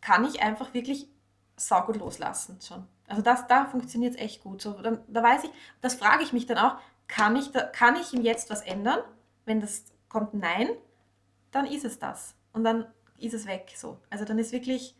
[0.00, 1.09] Kann ich einfach wirklich
[1.57, 2.87] saugut loslassen schon.
[3.14, 4.61] Also das, da funktioniert es echt gut.
[4.61, 5.50] So, dann, da weiß ich,
[5.81, 8.98] das frage ich mich dann auch, kann ich, da, kann ich im Jetzt was ändern?
[9.44, 10.68] Wenn das kommt Nein,
[11.53, 12.35] dann ist es das.
[12.53, 12.87] Und dann
[13.18, 13.72] ist es weg.
[13.77, 14.00] So.
[14.11, 14.96] Also dann ist wirklich.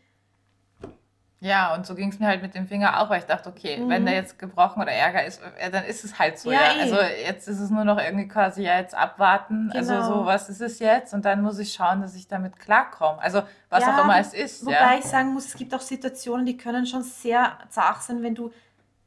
[1.45, 3.77] Ja, und so ging es mir halt mit dem Finger auch, weil ich dachte, okay,
[3.77, 3.87] mhm.
[3.87, 5.39] wenn der jetzt gebrochen oder Ärger ist,
[5.71, 6.51] dann ist es halt so.
[6.51, 6.81] Ja, ja.
[6.81, 9.71] Also jetzt ist es nur noch irgendwie quasi ja jetzt abwarten.
[9.71, 10.01] Also genau.
[10.01, 11.13] Also so, was ist es jetzt?
[11.13, 13.21] Und dann muss ich schauen, dass ich damit klarkomme.
[13.21, 14.65] Also was ja, auch immer es ist.
[14.65, 18.33] Wobei ich sagen muss, es gibt auch Situationen, die können schon sehr zart sein, wenn
[18.33, 18.51] du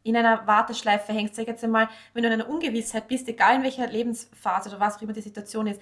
[0.05, 1.35] in einer Warteschleife hängst.
[1.35, 4.99] Sag jetzt einmal, wenn du in einer Ungewissheit bist, egal in welcher Lebensphase oder was
[4.99, 5.81] auch immer die Situation ist,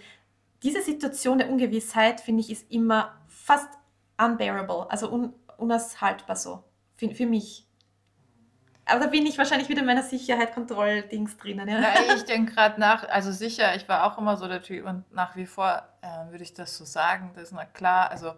[0.63, 3.69] diese Situation der Ungewissheit, finde ich, ist immer fast
[4.17, 6.65] unbearable, also un unaushaltbar so,
[6.97, 7.67] für, für mich.
[8.89, 11.69] Aber da bin ich wahrscheinlich wieder in meiner Sicherheit, Kontrolldings drinnen.
[11.69, 14.87] Ja, ja ich denke gerade nach, also sicher, ich war auch immer so der Typ
[14.87, 18.35] und nach wie vor äh, würde ich das so sagen, das ist na klar, also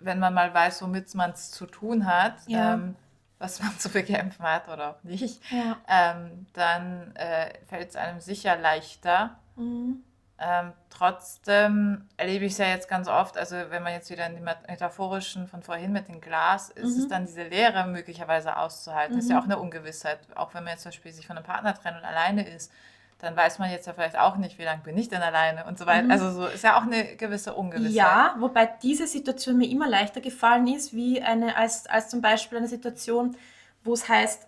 [0.00, 2.74] wenn man mal weiß, womit man es zu tun hat, ja.
[2.74, 2.96] ähm,
[3.38, 5.76] was man zu bekämpfen hat oder auch nicht, ja.
[5.88, 9.38] ähm, dann äh, fällt es einem sicher leichter.
[9.56, 10.02] Mhm.
[10.40, 14.36] Ähm, trotzdem erlebe ich es ja jetzt ganz oft, also wenn man jetzt wieder in
[14.36, 17.02] die metaphorischen von vorhin mit dem Glas, ist mhm.
[17.02, 19.14] es dann diese Leere möglicherweise auszuhalten.
[19.14, 19.20] Mhm.
[19.20, 19.42] Ist ja mhm.
[19.42, 20.20] auch eine Ungewissheit.
[20.36, 22.70] Auch wenn man jetzt zum Beispiel sich von einem Partner trennt und alleine ist,
[23.18, 25.76] dann weiß man jetzt ja vielleicht auch nicht, wie lange bin ich denn alleine und
[25.76, 26.04] so weiter.
[26.04, 26.10] Mhm.
[26.12, 27.92] Also so ist ja auch eine gewisse Ungewissheit.
[27.92, 32.58] Ja, wobei diese Situation mir immer leichter gefallen ist, wie eine, als, als zum Beispiel
[32.58, 33.36] eine Situation,
[33.82, 34.46] wo es heißt,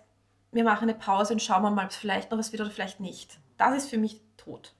[0.53, 2.71] wir machen eine Pause und schauen wir mal, ob es vielleicht noch was wird oder
[2.71, 3.39] vielleicht nicht.
[3.57, 4.73] Das ist für mich tot.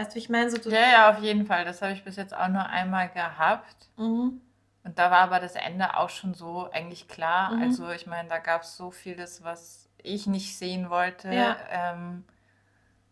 [0.00, 0.50] Weißt du, ich meine?
[0.50, 1.66] So, ja, ja, auf jeden Fall.
[1.66, 3.90] Das habe ich bis jetzt auch nur einmal gehabt.
[3.98, 4.40] Mhm.
[4.82, 7.52] Und da war aber das Ende auch schon so eigentlich klar.
[7.52, 7.62] Mhm.
[7.62, 11.30] Also ich meine, da gab es so vieles, was ich nicht sehen wollte.
[11.30, 11.58] Ja.
[11.70, 12.24] Ähm,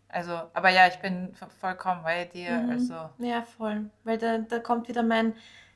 [0.08, 2.52] also, aber ja, ich bin vollkommen bei dir.
[2.52, 2.70] Mhm.
[2.70, 2.94] Also.
[3.18, 3.90] Ja, voll.
[4.04, 5.34] Weil da, da kommt wieder mein,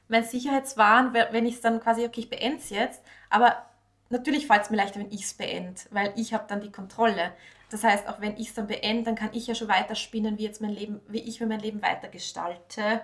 [0.09, 3.05] mein Sicherheitswahn, wenn ich es dann quasi, okay, ich beende es jetzt.
[3.29, 3.67] Aber
[4.09, 7.33] natürlich fällt es mir leichter, wenn ich es beende, weil ich habe dann die Kontrolle.
[7.73, 10.39] Das heißt, auch wenn ich es dann beende, dann kann ich ja schon weiter spinnen,
[10.39, 13.03] wie jetzt mein Leben, wie ich mir mein Leben weiter gestalte.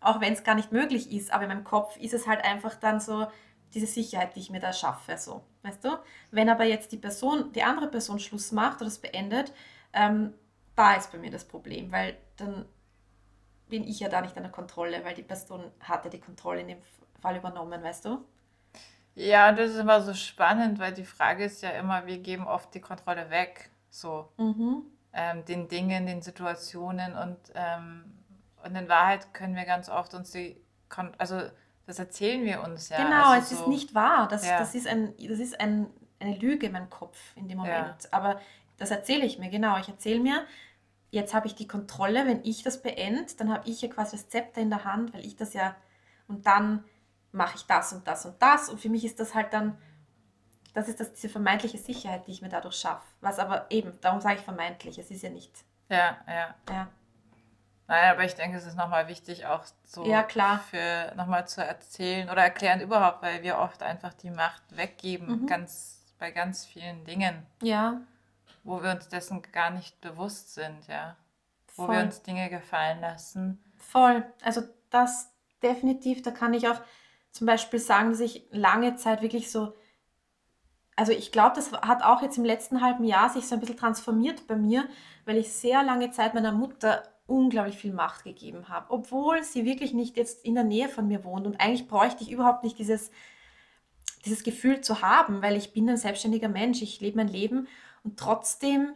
[0.00, 1.32] auch wenn es gar nicht möglich ist.
[1.32, 3.26] Aber in meinem Kopf ist es halt einfach dann so
[3.72, 5.98] diese Sicherheit, die ich mir da schaffe, so, weißt du?
[6.30, 9.52] Wenn aber jetzt die Person, die andere Person Schluss macht oder es beendet,
[9.92, 10.34] ähm,
[10.76, 12.66] da ist bei mir das Problem, weil dann
[13.68, 16.68] bin ich ja da nicht an der Kontrolle, weil die Person hatte die Kontrolle in
[16.68, 16.82] dem
[17.20, 18.24] Fall übernommen, weißt du?
[19.16, 22.74] Ja, das ist immer so spannend, weil die Frage ist ja immer, wir geben oft
[22.74, 24.82] die Kontrolle weg, so Mhm.
[25.12, 28.04] ähm, den Dingen, den Situationen und, ähm,
[28.64, 30.60] und in Wahrheit können wir ganz oft uns die,
[31.18, 31.40] also
[31.86, 32.96] das erzählen wir uns ja.
[33.04, 34.26] Genau, Also es ist so, nicht wahr.
[34.28, 35.86] Das, ja, das ist, ein, das ist ein,
[36.18, 38.12] eine Lüge in meinem Kopf in dem ja, Moment.
[38.12, 38.40] Aber
[38.78, 39.78] das erzähle ich mir, genau.
[39.78, 40.44] Ich erzähle mir,
[41.10, 44.28] jetzt habe ich die Kontrolle, wenn ich das beende, dann habe ich ja quasi das
[44.28, 45.76] Zepter in der Hand, weil ich das ja,
[46.26, 46.84] und dann
[47.32, 48.68] mache ich das und das und das.
[48.68, 49.76] Und für mich ist das halt dann,
[50.74, 53.06] das ist das, diese vermeintliche Sicherheit, die ich mir dadurch schaffe.
[53.20, 55.64] Was aber eben, darum sage ich vermeintlich, es ist ja nicht.
[55.88, 56.54] ja, ja.
[56.68, 56.88] Ja,
[57.86, 59.62] Nein, aber ich denke, es ist nochmal wichtig, auch
[60.04, 60.58] ja so klar.
[60.70, 65.46] für nochmal zu erzählen oder erklären überhaupt, weil wir oft einfach die Macht weggeben, Mhm.
[65.46, 68.00] ganz bei ganz vielen Dingen, Ja,
[68.62, 71.16] wo wir uns dessen gar nicht bewusst sind, ja.
[71.76, 72.04] Wo wir voll.
[72.04, 73.62] uns Dinge gefallen lassen.
[73.76, 74.24] Voll.
[74.42, 75.30] Also das
[75.62, 76.80] definitiv, da kann ich auch
[77.32, 79.74] zum Beispiel sagen, dass ich lange Zeit wirklich so,
[80.96, 83.76] also ich glaube, das hat auch jetzt im letzten halben Jahr sich so ein bisschen
[83.76, 84.84] transformiert bei mir,
[85.24, 89.94] weil ich sehr lange Zeit meiner Mutter unglaublich viel Macht gegeben habe, obwohl sie wirklich
[89.94, 91.46] nicht jetzt in der Nähe von mir wohnt.
[91.46, 93.10] Und eigentlich bräuchte ich überhaupt nicht dieses,
[94.24, 97.66] dieses Gefühl zu haben, weil ich bin ein selbstständiger Mensch, ich lebe mein Leben.
[98.02, 98.92] Und trotzdem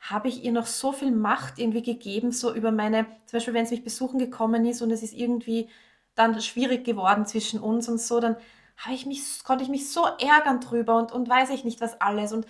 [0.00, 3.64] habe ich ihr noch so viel Macht irgendwie gegeben, so über meine, zum Beispiel wenn
[3.64, 5.70] es mich besuchen gekommen ist und es ist irgendwie
[6.14, 8.36] dann schwierig geworden zwischen uns und so, dann
[8.76, 12.00] habe ich mich, konnte ich mich so ärgern drüber und, und weiß ich nicht was
[12.00, 12.46] alles und,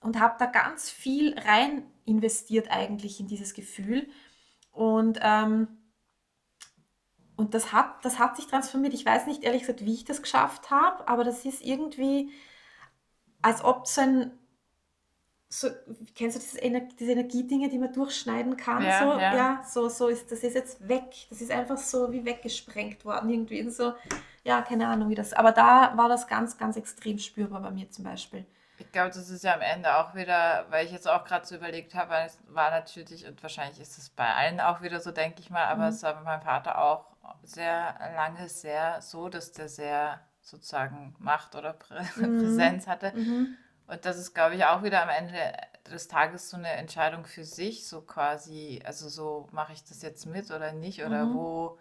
[0.00, 4.08] und habe da ganz viel rein investiert eigentlich in dieses Gefühl
[4.72, 5.68] und, ähm,
[7.36, 8.94] und das hat, das hat sich transformiert.
[8.94, 12.30] Ich weiß nicht ehrlich gesagt, wie ich das geschafft habe, aber das ist irgendwie,
[13.42, 14.32] als ob so ein
[15.50, 15.68] so,
[16.14, 18.82] kennst du diese, Ener diese Energiedinge, die man durchschneiden kann?
[18.82, 19.34] So, Ja, ja.
[19.34, 21.26] ja, so, so ist das ist jetzt weg.
[21.30, 23.62] Das ist einfach so wie weggesprengt worden irgendwie.
[23.62, 23.94] Und so,
[24.48, 25.32] ja, keine Ahnung, wie das.
[25.32, 28.46] Aber da war das ganz, ganz extrem spürbar bei mir zum Beispiel.
[28.76, 31.56] Ich glaube, das ist ja am Ende auch wieder, weil ich jetzt auch gerade so
[31.56, 35.10] überlegt habe, weil es war natürlich, und wahrscheinlich ist es bei allen auch wieder so,
[35.10, 35.88] denke ich mal, aber Mhm.
[35.88, 37.06] es war bei meinem Vater auch
[37.42, 42.28] sehr lange sehr so, dass der sehr sozusagen Macht oder Prä Mhm.
[42.36, 43.12] Präsenz hatte.
[43.12, 43.58] Mhm.
[43.88, 45.52] Und das ist, glaube ich, auch wieder am Ende
[45.90, 50.26] des Tages so eine Entscheidung für sich, so quasi, also so mache ich das jetzt
[50.26, 51.34] mit oder nicht oder Mhm.
[51.34, 51.78] wo,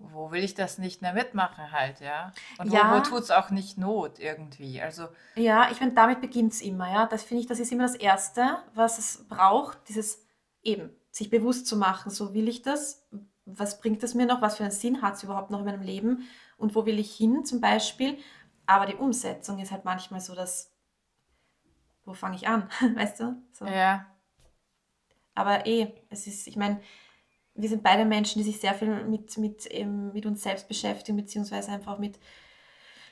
[0.00, 2.32] wo will ich das nicht mehr mitmachen halt, ja.
[2.58, 4.80] Und wo, wo Ja, tut es auch nicht Not irgendwie.
[4.80, 7.06] Also, ja, ich finde, damit beginnt es immer, ja.
[7.06, 10.26] Das finde ich, das ist immer das Erste, was es braucht, dieses
[10.62, 13.06] eben, sich bewusst zu machen, so will ich das,
[13.44, 15.82] was bringt es mir noch, was für einen Sinn hat es überhaupt noch in meinem
[15.82, 18.18] Leben und wo will ich hin zum Beispiel.
[18.66, 20.72] Aber die Umsetzung ist halt manchmal so, dass,
[22.04, 23.42] wo fange ich an, weißt du?
[23.52, 23.66] So.
[23.66, 24.06] ja,
[25.34, 26.80] Aber eh, es ist, ich meine,
[27.54, 31.16] wir sind beide Menschen, die sich sehr viel mit, mit, eben, mit uns selbst beschäftigen,
[31.16, 32.18] beziehungsweise einfach mit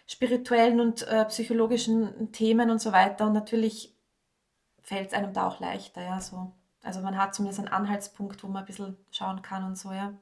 [0.07, 3.27] spirituellen und äh, psychologischen Themen und so weiter.
[3.27, 3.95] Und natürlich
[4.83, 6.53] fällt es einem da auch leichter, ja, so.
[6.83, 10.15] Also man hat zumindest einen Anhaltspunkt, wo man ein bisschen schauen kann und so, ja,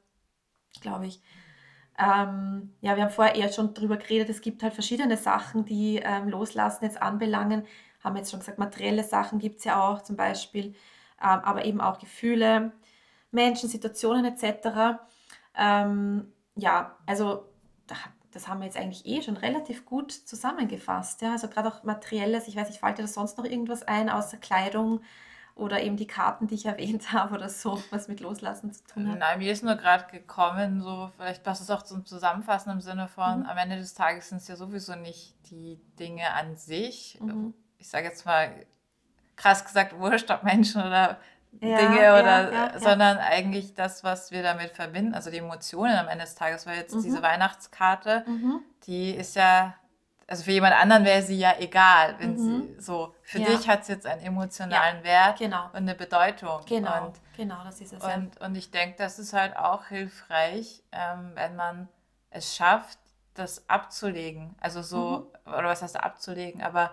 [0.81, 1.21] glaube ich.
[1.97, 6.01] Ähm, ja, wir haben vorher eher schon drüber geredet, es gibt halt verschiedene Sachen, die
[6.03, 7.65] ähm, Loslassen jetzt anbelangen.
[8.03, 10.75] Haben jetzt schon gesagt, materielle Sachen gibt es ja auch zum Beispiel,
[11.21, 12.73] ähm, aber eben auch Gefühle,
[13.31, 14.99] Menschen, Situationen etc.
[15.55, 17.45] Ähm, ja, also
[17.87, 17.95] da,
[18.31, 21.21] das haben wir jetzt eigentlich eh schon relativ gut zusammengefasst.
[21.21, 21.31] Ja?
[21.33, 24.37] Also gerade auch materielles, ich weiß nicht, fällt dir da sonst noch irgendwas ein, außer
[24.37, 25.01] Kleidung
[25.55, 29.09] oder eben die Karten, die ich erwähnt habe oder so, was mit Loslassen zu tun
[29.09, 29.19] hat?
[29.19, 33.07] Nein, mir ist nur gerade gekommen, so vielleicht passt es auch zum Zusammenfassen im Sinne
[33.07, 33.45] von, Mhm.
[33.47, 37.17] am Ende des Tages sind es ja sowieso nicht die Dinge an sich.
[37.19, 37.53] Mhm.
[37.79, 38.65] Ich sage jetzt mal
[39.35, 41.17] krass gesagt, wurscht, ob Menschen oder
[41.61, 42.79] Ja, Dinge oder, ja, ja.
[42.79, 46.77] sondern eigentlich das, was wir damit verbinden, also die Emotionen am Ende des Tages, weil
[46.77, 47.23] jetzt diese Mhm.
[47.23, 48.59] Weihnachtskarte, Mhm.
[48.85, 49.73] die ist ja,
[50.27, 52.37] also für jemand anderen wäre sie ja egal, wenn Mhm.
[52.37, 56.61] sie so, für dich hat es jetzt einen emotionalen Wert genau, und eine Bedeutung.
[56.67, 60.83] genau, Und genau, das ist es und, und ich denke, das ist halt auch hilfreich,
[60.91, 61.87] ähm, wenn man
[62.29, 62.99] es schafft,
[63.33, 64.55] das abzulegen.
[64.59, 64.83] Also Mhm.
[64.83, 66.91] so, oder was heißt abzulegen, aber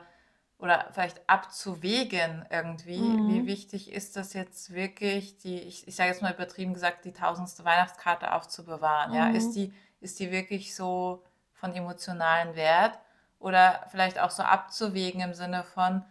[0.58, 3.20] oder vielleicht abzuwägen irgendwie.
[3.26, 3.46] Wie Mhm.
[3.46, 7.64] wichtig ist das jetzt wirklich, die, ich, ich sage jetzt mal übertrieben gesagt, die tausendste
[7.64, 9.12] Weihnachtskarte aufzubewahren?
[9.12, 9.52] Ja, ist Mhm.
[9.54, 11.22] die, ist die wirklich so
[11.54, 12.98] von emotionalen Wert?
[13.38, 16.04] Oder vielleicht auch so abzuwägen im Sinne von,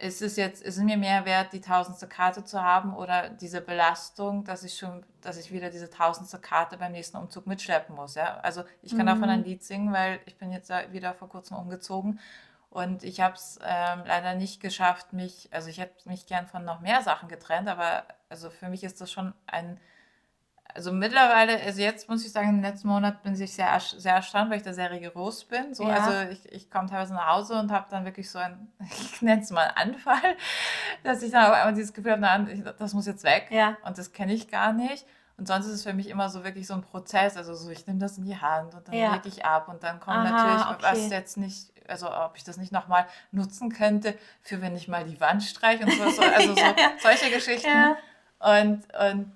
[0.00, 3.60] ist es jetzt, ist es mir mehr wert, die tausendste Karte zu haben oder diese
[3.60, 8.14] Belastung, dass ich schon, dass ich wieder diese tausendste Karte beim nächsten Umzug mitschleppen muss,
[8.14, 8.38] ja.
[8.38, 9.10] Also ich kann mhm.
[9.10, 12.18] davon ein Lied singen, weil ich bin jetzt wieder vor kurzem umgezogen
[12.70, 16.64] und ich habe es ähm, leider nicht geschafft, mich, also ich hätte mich gern von
[16.64, 19.78] noch mehr Sachen getrennt, aber also für mich ist das schon ein
[20.74, 24.50] also mittlerweile, also jetzt muss ich sagen, im letzten Monat bin ich sehr, sehr erstaunt,
[24.50, 25.74] weil ich da sehr rigoros bin.
[25.74, 25.94] So, ja.
[25.94, 29.42] Also ich, ich komme teilweise nach Hause und habe dann wirklich so ein, ich nenne
[29.42, 30.36] es mal Anfall,
[31.02, 33.48] dass ich dann auf einmal dieses Gefühl habe, das muss jetzt weg.
[33.50, 33.76] Ja.
[33.84, 35.06] Und das kenne ich gar nicht.
[35.36, 37.36] Und sonst ist es für mich immer so wirklich so ein Prozess.
[37.36, 39.14] Also so, ich nehme das in die Hand und dann ja.
[39.14, 40.82] lege ich ab und dann kommt Aha, natürlich, okay.
[40.82, 45.04] was jetzt nicht, also ob ich das nicht nochmal nutzen könnte, für wenn ich mal
[45.04, 46.62] die Wand streiche und so, so also so,
[47.02, 47.68] solche Geschichten.
[47.68, 47.96] Ja.
[48.38, 49.32] Und, und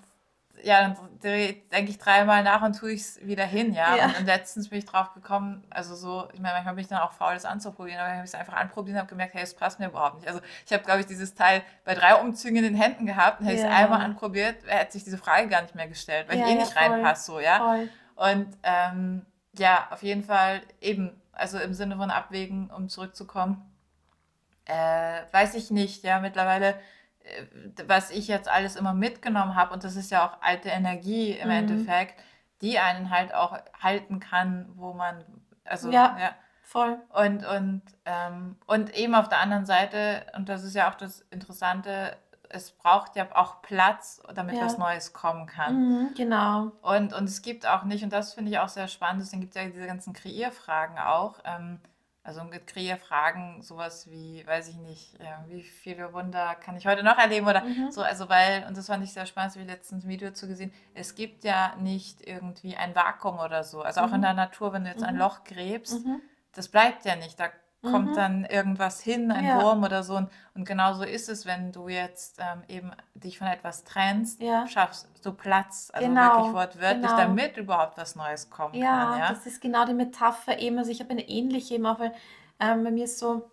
[0.63, 3.95] ja, dann denke ich dreimal nach und tue ich es wieder hin, ja.
[3.95, 4.05] ja.
[4.17, 7.11] Und letztens bin ich drauf gekommen, also so, ich meine, manchmal bin ich dann auch
[7.11, 9.79] faul, das anzuprobieren, aber ich habe es einfach anprobiert und habe gemerkt, hey, es passt
[9.79, 10.27] mir überhaupt nicht.
[10.27, 13.45] Also ich habe, glaube ich, dieses Teil bei drei Umzügen in den Händen gehabt und
[13.45, 13.67] hätte ja.
[13.67, 16.55] es einmal anprobiert, hätte sich diese Frage gar nicht mehr gestellt, weil ja, ich eh
[16.55, 17.57] nicht reinpasse, so, ja.
[17.59, 17.89] Voll.
[18.15, 19.25] Und ähm,
[19.57, 23.61] ja, auf jeden Fall eben, also im Sinne von Abwägen, um zurückzukommen,
[24.65, 26.75] äh, weiß ich nicht, ja, mittlerweile
[27.25, 27.45] äh,
[27.87, 31.47] was ich jetzt alles immer mitgenommen habe, und das ist ja auch alte Energie im
[31.47, 31.55] mhm.
[31.55, 32.15] Endeffekt,
[32.61, 35.23] die einen halt auch halten kann, wo man,
[35.65, 36.35] also ja, ja.
[36.61, 36.97] voll.
[37.09, 41.21] Und, und, ähm, und eben auf der anderen Seite, und das ist ja auch das
[41.31, 42.15] Interessante,
[42.55, 44.65] es braucht ja auch Platz, damit ja.
[44.65, 45.75] was Neues kommen kann.
[45.75, 46.71] Mhm, genau.
[46.81, 49.55] Und, und es gibt auch nicht, und das finde ich auch sehr spannend, deswegen gibt
[49.55, 51.39] es ja diese ganzen Kreierfragen auch.
[51.43, 51.79] Ähm,
[52.23, 57.03] also mit Fragen sowas wie, weiß ich nicht, ja, wie viele Wunder kann ich heute
[57.03, 57.91] noch erleben oder mhm.
[57.91, 60.47] so, also weil, und das fand ich sehr spannend, so wie letztens ein Video zu
[60.47, 63.83] gesehen, es gibt ja nicht irgendwie ein Vakuum oder so.
[63.83, 64.15] Also auch mhm.
[64.15, 65.09] in der Natur, wenn du jetzt mhm.
[65.09, 66.19] ein Loch gräbst, mhm.
[66.53, 67.39] das bleibt ja nicht.
[67.39, 67.49] Da
[67.85, 68.15] kommt mhm.
[68.15, 69.61] dann irgendwas hin, ein ja.
[69.61, 70.15] Wurm oder so.
[70.53, 74.67] Und, genauso ist es, wenn du jetzt ähm, eben dich von etwas trennst, ja.
[74.67, 76.37] schaffst du Platz, also genau.
[76.37, 77.17] wirklich wortwörtlich, genau.
[77.17, 79.19] damit überhaupt was Neues kommen ja, kann.
[79.19, 80.77] Ja, das ist genau die Metapher eben.
[80.77, 82.13] Also ich habe eine ähnliche eben auch, weil
[82.59, 83.49] ähm, bei mir ist so,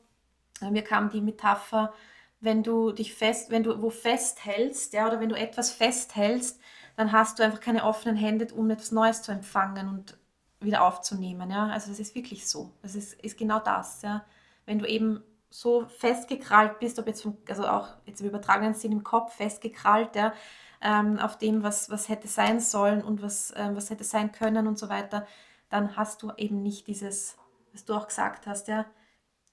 [0.61, 1.93] bei mir kam die Metapher,
[2.41, 6.61] wenn du dich fest, wenn du wo festhältst, ja, oder wenn du etwas festhältst,
[6.97, 10.17] dann hast du einfach keine offenen Hände, um etwas Neues zu empfangen und
[10.65, 11.51] wieder aufzunehmen.
[11.51, 11.69] Ja?
[11.69, 12.71] Also das ist wirklich so.
[12.83, 14.03] Das ist, ist genau das.
[14.03, 14.25] Ja?
[14.67, 18.93] Wenn du eben so festgekrallt bist, ob jetzt, vom, also auch jetzt im übertragenen Sinn
[18.93, 20.33] im Kopf festgekrallt, ja,
[20.81, 24.67] ähm, auf dem, was, was hätte sein sollen und was, ähm, was hätte sein können
[24.67, 25.27] und so weiter,
[25.69, 27.37] dann hast du eben nicht dieses,
[27.73, 28.87] was du auch gesagt hast, ja,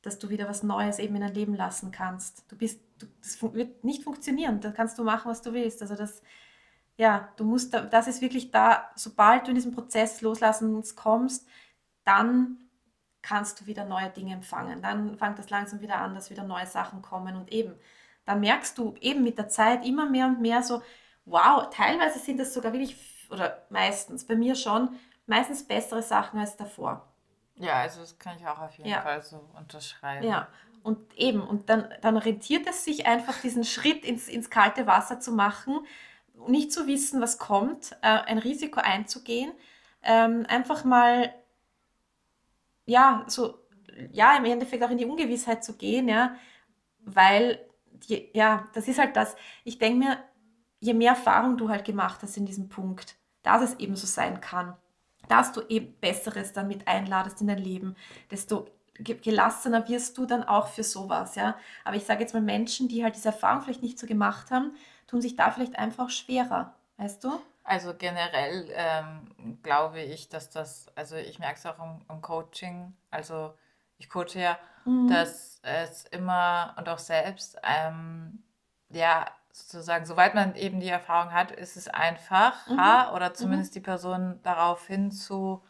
[0.01, 2.45] dass du wieder was Neues eben in dein Leben lassen kannst.
[2.49, 4.62] Du bist, du, das wird nicht funktionieren.
[4.62, 5.82] Da kannst du machen, was du willst.
[5.82, 6.22] Also das,
[6.99, 11.47] ja, du musst, das ist wirklich da, sobald du in diesen Prozess loslassens kommst,
[12.03, 12.57] dann
[13.21, 14.81] kannst du wieder neue Dinge empfangen.
[14.81, 17.73] Dann fängt das langsam wieder an, dass wieder neue Sachen kommen und eben,
[18.25, 20.81] dann merkst du eben mit der Zeit immer mehr und mehr so,
[21.23, 22.97] wow, teilweise sind das sogar wirklich,
[23.29, 24.89] oder meistens, bei mir schon,
[25.25, 27.07] meistens bessere Sachen als davor.
[27.55, 29.03] Ja, also das kann ich auch auf jeden ja.
[29.03, 30.27] Fall so unterschreiben.
[30.27, 30.49] Ja,
[30.83, 35.21] und eben, und dann, dann rentiert es sich einfach, diesen Schritt ins, ins kalte Wasser
[35.21, 35.79] zu machen,
[36.47, 39.51] nicht zu wissen, was kommt, äh, ein Risiko einzugehen,
[40.03, 41.33] ähm, einfach mal,
[42.85, 43.59] ja, so,
[44.11, 46.35] ja, im Endeffekt auch in die Ungewissheit zu gehen, ja,
[47.01, 47.59] weil,
[48.07, 50.17] die, ja, das ist halt das, ich denke mir,
[50.79, 54.41] je mehr Erfahrung du halt gemacht hast in diesem Punkt, dass es eben so sein
[54.41, 54.75] kann,
[55.27, 57.95] dass du eben Besseres dann mit einladest in dein Leben,
[58.31, 58.67] desto
[59.01, 61.57] gelassener wirst du dann auch für sowas, ja.
[61.85, 64.73] Aber ich sage jetzt mal Menschen, die halt diese Erfahrung vielleicht nicht so gemacht haben,
[65.10, 67.41] tun sich da vielleicht einfach schwerer, weißt du?
[67.64, 72.95] Also generell ähm, glaube ich, dass das, also ich merke es auch im, im, Coaching,
[73.12, 73.53] also
[73.97, 75.07] ich coache ja, mhm.
[75.07, 78.43] dass es immer und auch selbst, ähm,
[78.89, 83.16] ja, sozusagen, soweit man eben die Erfahrung hat, ist es einfacher mhm.
[83.16, 83.74] oder zumindest mhm.
[83.74, 85.64] die Person darauf hin zu,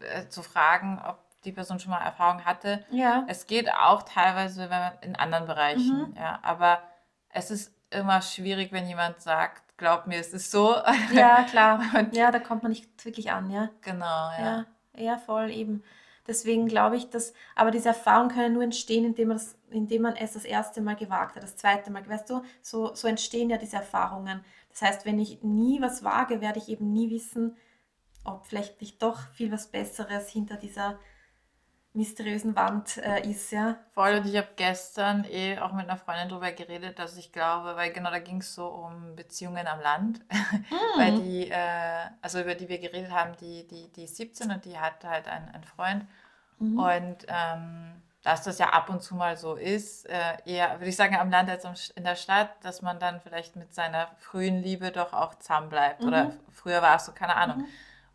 [0.00, 2.84] äh, zu fragen, ob die Person schon mal Erfahrung hatte.
[2.90, 3.24] Ja.
[3.28, 6.16] Es geht auch teilweise wenn man in anderen Bereichen, mhm.
[6.16, 6.82] ja, aber
[7.28, 10.74] es ist immer schwierig, wenn jemand sagt, glaub mir, es ist so.
[11.12, 11.82] Ja, klar.
[12.12, 13.70] ja, da kommt man nicht wirklich an, ja.
[13.82, 14.66] Genau, ja.
[14.94, 15.82] Ja, ja voll eben.
[16.26, 20.16] Deswegen glaube ich, dass, aber diese Erfahrungen können nur entstehen, indem man, das, indem man
[20.16, 22.08] es das erste Mal gewagt hat, das zweite Mal.
[22.08, 24.44] Weißt du, so, so entstehen ja diese Erfahrungen.
[24.70, 27.56] Das heißt, wenn ich nie was wage, werde ich eben nie wissen,
[28.24, 30.98] ob vielleicht nicht doch viel was Besseres hinter dieser
[31.96, 33.76] mysteriösen Wand äh, ist, ja.
[33.92, 37.74] Voll, und ich habe gestern eh auch mit einer Freundin darüber geredet, dass ich glaube,
[37.76, 40.64] weil genau da ging es so um Beziehungen am Land, mm.
[40.98, 44.64] weil die, äh, also über die wir geredet haben, die, die, die ist 17 und
[44.64, 46.06] die hat halt einen, einen Freund
[46.58, 46.78] mm.
[46.78, 50.96] und ähm, dass das ja ab und zu mal so ist, äh, eher, würde ich
[50.96, 54.90] sagen, am Land als in der Stadt, dass man dann vielleicht mit seiner frühen Liebe
[54.90, 56.00] doch auch zusammen bleibt.
[56.00, 56.08] Mhm.
[56.08, 57.58] Oder früher war es so, keine Ahnung.
[57.58, 57.66] Mhm.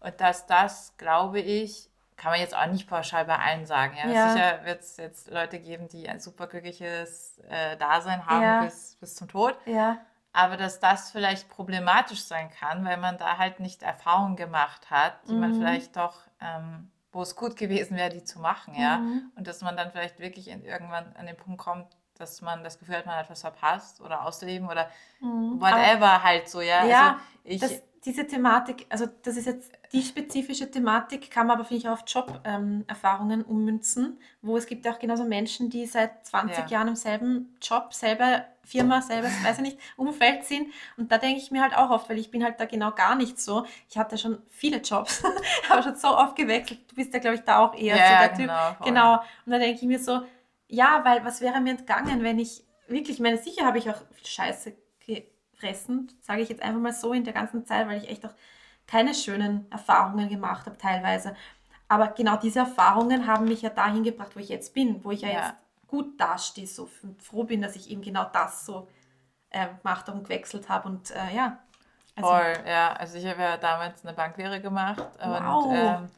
[0.02, 1.91] Und dass das, glaube ich,
[2.22, 3.98] kann man jetzt auch nicht pauschal bei allen sagen.
[3.98, 4.10] Ja?
[4.10, 4.30] ja.
[4.34, 8.64] Sicher wird es jetzt Leute geben, die ein superglückliches äh, Dasein haben ja.
[8.64, 9.58] bis, bis zum Tod.
[9.66, 9.98] Ja.
[10.32, 15.16] Aber dass das vielleicht problematisch sein kann, weil man da halt nicht Erfahrungen gemacht hat,
[15.28, 15.40] die mhm.
[15.40, 19.00] man vielleicht doch ähm, wo es gut gewesen wäre, die zu machen, ja.
[19.00, 19.32] Mhm.
[19.36, 21.88] Und dass man dann vielleicht wirklich in, irgendwann an den Punkt kommt,
[22.22, 25.60] dass man das Gefühl hat, man hat was verpasst oder ausleben oder mhm.
[25.60, 26.86] whatever Aber, halt so, ja.
[26.86, 31.58] Ja, also ich, das, diese Thematik, also das ist jetzt die spezifische Thematik, kann man
[31.58, 35.70] aber, finde ich, auch auf Job-Erfahrungen ähm, ummünzen, wo es gibt ja auch genauso Menschen,
[35.70, 36.68] die seit 20 ja.
[36.68, 40.68] Jahren im selben Job, selber Firma, selbes, weiß ich nicht, Umfeld sind.
[40.98, 43.16] Und da denke ich mir halt auch oft, weil ich bin halt da genau gar
[43.16, 43.66] nicht so.
[43.90, 45.24] Ich hatte schon viele Jobs,
[45.70, 46.80] habe schon so oft gewechselt.
[46.90, 48.78] Du bist ja, glaube ich, da auch eher ja, so der genau, Typ.
[48.78, 48.88] Voll.
[48.88, 49.14] Genau.
[49.46, 50.22] Und da denke ich mir so,
[50.72, 54.02] ja, weil was wäre mir entgangen, wenn ich wirklich, ich meine, sicher habe ich auch
[54.24, 54.74] Scheiße
[55.06, 58.34] gefressen, sage ich jetzt einfach mal so in der ganzen Zeit, weil ich echt auch
[58.88, 61.36] keine schönen Erfahrungen gemacht habe teilweise.
[61.90, 65.22] Aber genau diese Erfahrungen haben mich ja dahin gebracht, wo ich jetzt bin, wo ich
[65.22, 65.36] ja, ja.
[65.36, 65.54] jetzt
[65.88, 68.88] gut dastehe, so froh bin, dass ich eben genau das so
[69.50, 71.60] äh, gemacht und gewechselt habe und äh, ja.
[72.16, 72.94] Also, Voll, ja.
[72.94, 75.66] Also ich habe ja damals eine Banklehre gemacht wow.
[75.66, 76.10] und, ähm,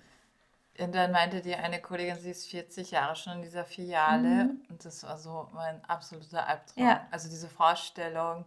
[0.79, 4.61] und dann meinte die eine Kollegin, sie ist 40 Jahre schon in dieser Filiale mhm.
[4.69, 6.83] und das war so mein absoluter Albtraum.
[6.83, 7.05] Ja.
[7.11, 8.45] Also diese Vorstellung,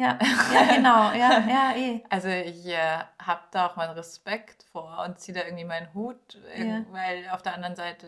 [0.00, 0.18] ja,
[0.52, 2.02] ja genau, ja, ja, eh.
[2.08, 6.38] Also ich äh, habe da auch meinen Respekt vor und ziehe da irgendwie meinen Hut,
[6.56, 6.82] ja.
[6.90, 8.06] weil auf der anderen Seite,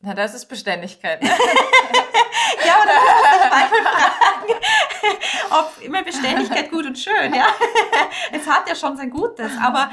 [0.00, 1.22] na, das ist Beständigkeit.
[1.22, 1.30] ja,
[2.82, 2.94] oder
[3.50, 4.54] manchmal fragen,
[5.50, 7.48] ob immer Beständigkeit gut und schön, ja.
[8.32, 9.90] es hat ja schon sein Gutes, aber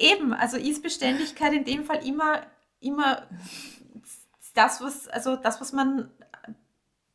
[0.00, 2.42] eben, also ist Beständigkeit in dem Fall immer,
[2.80, 3.26] immer
[4.54, 6.10] das, was, also das, was man,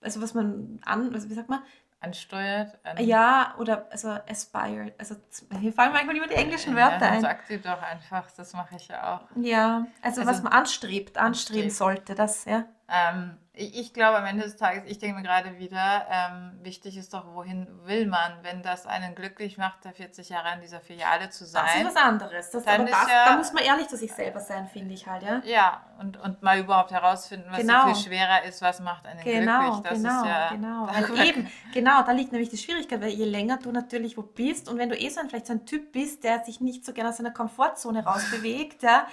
[0.02, 1.62] also was man an, also wie sagt man,
[2.00, 2.78] ansteuert.
[2.84, 4.94] An ja, oder also aspired.
[4.98, 5.16] Also
[5.60, 7.22] hier fallen manchmal immer die englischen Wörter ja, ein.
[7.22, 9.22] Sag sie doch einfach, das mache ich ja auch.
[9.36, 11.72] Ja, also, also was man anstrebt, anstreben anstrebt.
[11.72, 12.66] sollte, das, ja.
[12.88, 17.14] Ähm, ich glaube am Ende des Tages, ich denke mir gerade wieder, ähm, wichtig ist
[17.14, 21.30] doch, wohin will man, wenn das einen glücklich macht, da 40 Jahre in dieser Filiale
[21.30, 21.64] zu sein.
[21.66, 22.52] Das ist was anderes.
[22.52, 25.24] Das, dann das, ja, da muss man ehrlich zu sich selber sein, finde ich halt,
[25.24, 25.42] ja.
[25.46, 27.88] Ja, und, und mal überhaupt herausfinden, was genau.
[27.88, 29.92] so viel schwerer ist, was macht einen genau, glücklich.
[29.92, 30.88] Das genau, ist ja, genau.
[31.16, 34.70] Weil eben, genau, da liegt nämlich die Schwierigkeit, weil je länger du natürlich wo bist
[34.70, 36.94] und wenn du eh so ein, vielleicht so ein Typ bist, der sich nicht so
[36.94, 39.08] gerne aus seiner Komfortzone rausbewegt, ja,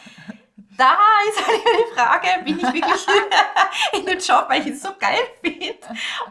[0.57, 0.97] da
[1.29, 3.07] ist halt immer die Frage, bin ich wirklich
[3.93, 5.79] in dem Job, weil ich ihn so geil finde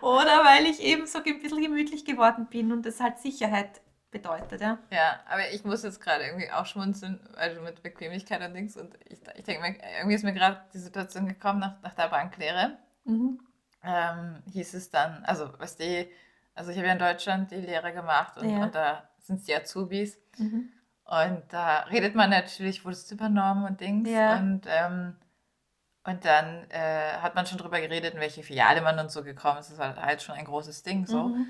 [0.02, 4.62] oder weil ich eben so ein bisschen gemütlich geworden bin und das halt Sicherheit bedeutet,
[4.62, 4.78] ja.
[4.92, 8.94] Ja, aber ich muss jetzt gerade irgendwie auch schmunzeln, also mit Bequemlichkeit und Dings und
[9.06, 12.78] ich, ich denke mir, irgendwie ist mir gerade die Situation gekommen nach, nach der Banklehre.
[13.06, 13.40] Mhm.
[13.84, 16.08] Ähm, hieß es dann, also was die,
[16.54, 18.64] also ich habe ja in Deutschland die Lehre gemacht und, ja.
[18.64, 20.20] und da sind es die Azubis.
[20.38, 20.72] Mhm.
[21.12, 24.10] Und da redet man natürlich, wurdest du übernommen und Dings.
[24.10, 24.38] Ja.
[24.38, 25.18] Und, ähm,
[26.06, 29.60] und dann äh, hat man schon drüber geredet, in welche Filiale man und so gekommen
[29.60, 29.68] ist.
[29.68, 31.28] Das ist halt, halt schon ein großes Ding so.
[31.28, 31.48] Mhm.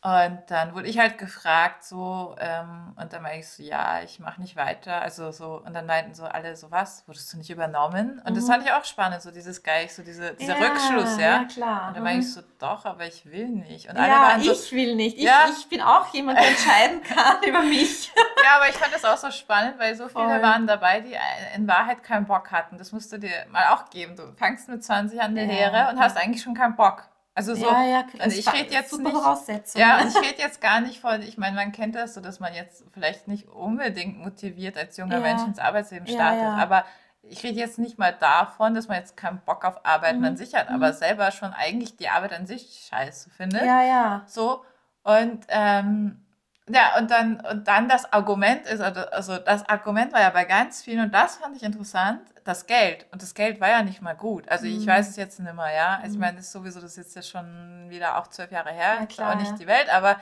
[0.00, 4.20] Und dann wurde ich halt gefragt, so, ähm, und dann meinte ich so, ja, ich
[4.20, 5.02] mache nicht weiter.
[5.02, 8.22] Also so, und dann meinten so alle so, was, wurdest du nicht übernommen?
[8.24, 8.34] Und mhm.
[8.36, 11.42] das fand ich auch spannend, so dieses Geist, so diese, dieser ja, Rückschluss, ja.
[11.42, 11.88] Ja, klar.
[11.88, 12.02] Und dann mhm.
[12.04, 13.88] meinte ich so, doch, aber ich will nicht.
[13.88, 15.16] Und alle ja, waren so, ich will nicht.
[15.16, 15.46] Ich, ja.
[15.50, 18.12] ich bin auch jemand, der entscheiden kann über mich.
[18.44, 20.42] Ja, aber ich fand das auch so spannend, weil so viele Voll.
[20.42, 21.14] waren dabei, die
[21.56, 22.78] in Wahrheit keinen Bock hatten.
[22.78, 24.16] Das musst du dir mal auch geben.
[24.16, 27.08] Du fängst mit 20 an die Lehre und hast eigentlich schon keinen Bock.
[27.38, 29.80] Also so, ja, ja, also ich rede jetzt super nicht, Voraussetzung.
[29.80, 32.52] Ja, ich rede jetzt gar nicht von, ich meine, man kennt das so, dass man
[32.52, 35.20] jetzt vielleicht nicht unbedingt motiviert als junger ja.
[35.20, 36.84] Mensch ins Arbeitsleben startet, ja, aber
[37.22, 40.24] ich rede jetzt nicht mal davon, dass man jetzt keinen Bock auf Arbeiten mhm.
[40.24, 40.96] an sich hat, aber mhm.
[40.96, 43.62] selber schon eigentlich die Arbeit an sich scheiße findet.
[43.62, 44.24] Ja, ja.
[44.26, 44.64] So,
[45.04, 46.26] und ähm,
[46.70, 50.44] ja, und dann, und dann das Argument ist, also, also das Argument war ja bei
[50.44, 53.06] ganz vielen, und das fand ich interessant, das Geld.
[53.12, 54.48] Und das Geld war ja nicht mal gut.
[54.48, 54.86] Also ich mhm.
[54.86, 56.02] weiß es jetzt nicht mehr, ja.
[56.04, 56.20] Ich mhm.
[56.20, 59.06] meine, das ist sowieso, das ist jetzt ja schon wieder auch zwölf Jahre her, ja,
[59.06, 59.56] klar, auch nicht ja.
[59.56, 60.16] die Welt, aber,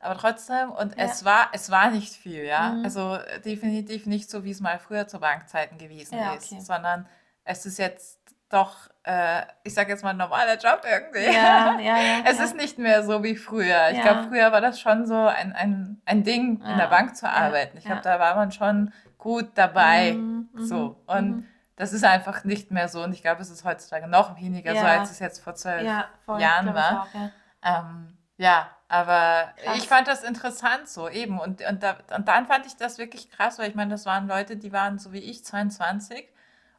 [0.00, 1.04] aber trotzdem, und ja.
[1.04, 2.70] es war, es war nicht viel, ja.
[2.72, 2.84] Mhm.
[2.84, 6.60] Also definitiv nicht so, wie es mal früher zu Bankzeiten gewesen ja, ist, okay.
[6.60, 7.08] sondern
[7.44, 11.34] es ist jetzt doch, äh, ich sage jetzt mal, normaler Job irgendwie.
[11.34, 13.90] Ja, ja, ja, es ist nicht mehr so wie früher.
[13.92, 17.28] Ich glaube, früher war das schon so ein, ein, ein Ding, in der Bank zu
[17.28, 17.76] arbeiten.
[17.76, 20.12] Ich glaube, da war man schon gut dabei.
[20.12, 21.02] Mhm, mhm so.
[21.06, 21.48] Und mhm.
[21.76, 23.02] das ist einfach nicht mehr so.
[23.02, 26.74] Und ich glaube, es ist heutzutage noch weniger so, als es jetzt vor zwölf Jahren
[26.74, 27.02] war.
[27.02, 27.30] Auch,
[27.62, 29.78] ähm, ja, aber krass.
[29.78, 31.38] ich fand das interessant so eben.
[31.38, 34.26] Und, und, da, und dann fand ich das wirklich krass, weil ich meine, das waren
[34.26, 36.28] Leute, die waren so wie ich, 22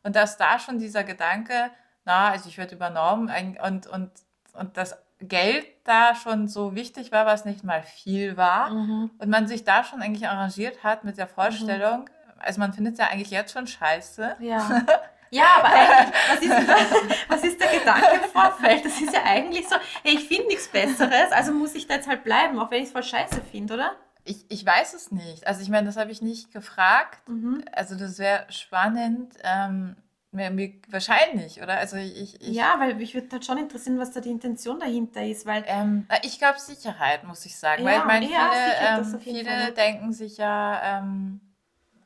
[0.04, 1.72] und dass da schon dieser Gedanke
[2.06, 3.32] na, also ich werde übernommen
[3.66, 4.12] und, und,
[4.54, 9.12] und das Geld da schon so wichtig war, was nicht mal viel war Mhm.
[9.18, 11.30] und man sich da schon eigentlich arrangiert hat mit der Mhm.
[11.32, 14.36] Vorstellung, also man findet es ja eigentlich jetzt schon scheiße.
[14.40, 14.82] Ja.
[15.32, 18.86] Ja, aber eigentlich, was ist, was ist der Gedanke im Vorfeld?
[18.86, 22.08] Das ist ja eigentlich so, hey, ich finde nichts Besseres, also muss ich da jetzt
[22.08, 23.92] halt bleiben, auch wenn ich es voll scheiße finde, oder?
[24.24, 25.46] Ich, ich weiß es nicht.
[25.46, 27.28] Also ich meine, das habe ich nicht gefragt.
[27.28, 27.66] Mhm.
[27.74, 29.34] Also das wäre spannend.
[29.44, 29.98] Ähm,
[30.36, 31.78] mir, mir, wahrscheinlich, oder?
[31.78, 35.24] Also ich, ich, Ja, weil mich würde halt schon interessieren, was da die Intention dahinter
[35.24, 37.84] ist, weil Ähm, ich glaube Sicherheit, muss ich sagen.
[37.86, 41.42] Weil Ja, ich meine, ja, viele, sicher, ähm, viele denken sich ja, ähm,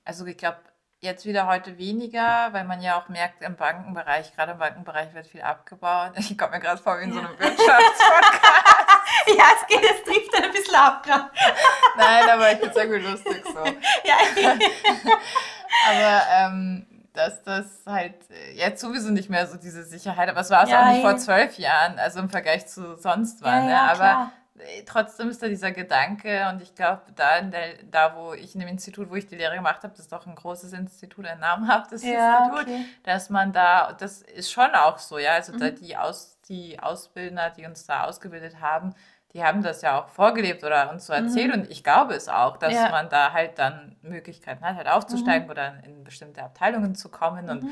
[0.05, 0.57] also ich glaube,
[1.01, 5.27] jetzt wieder heute weniger, weil man ja auch merkt, im Bankenbereich, gerade im Bankenbereich wird
[5.27, 6.11] viel abgebaut.
[6.17, 7.25] Ich komme mir gerade vor wie in so Ja.
[7.27, 8.65] einem Wirtschaftspodcast.
[9.37, 11.29] ja, es geht, es trifft ein bisschen ab gerade.
[11.97, 13.63] Nein, aber ich finde es irgendwie lustig so.
[14.03, 14.57] Ja,
[15.87, 20.49] Aber ähm, dass das halt äh, jetzt sowieso nicht mehr so diese Sicherheit, aber es
[20.49, 21.17] war es Ja, auch nicht vor ja.
[21.17, 23.81] zwölf Jahren, also im Vergleich zu sonst ja, ne?
[23.81, 24.33] aber klar.
[24.57, 28.59] äh, trotzdem ist da dieser Gedanke und ich glaube, da, der, da wo ich in
[28.61, 31.39] dem Institut, wo ich die Lehre gemacht habe, das ist doch ein großes Institut, ein
[31.39, 32.85] namhaftes Institut, okay.
[33.03, 35.71] dass man da, das ist schon auch so, ja, also da Mhm.
[35.71, 38.93] die, Aus, die Ausbildner, die uns da ausgebildet haben,
[39.33, 41.61] die haben das ja auch vorgelebt oder uns so erzählt Mhm.
[41.61, 42.89] und ich glaube es auch, dass Ja.
[42.89, 47.63] man da halt dann Möglichkeiten hat, halt aufzusteigen oder in bestimmte Abteilungen zu kommen und
[47.63, 47.69] Mhm.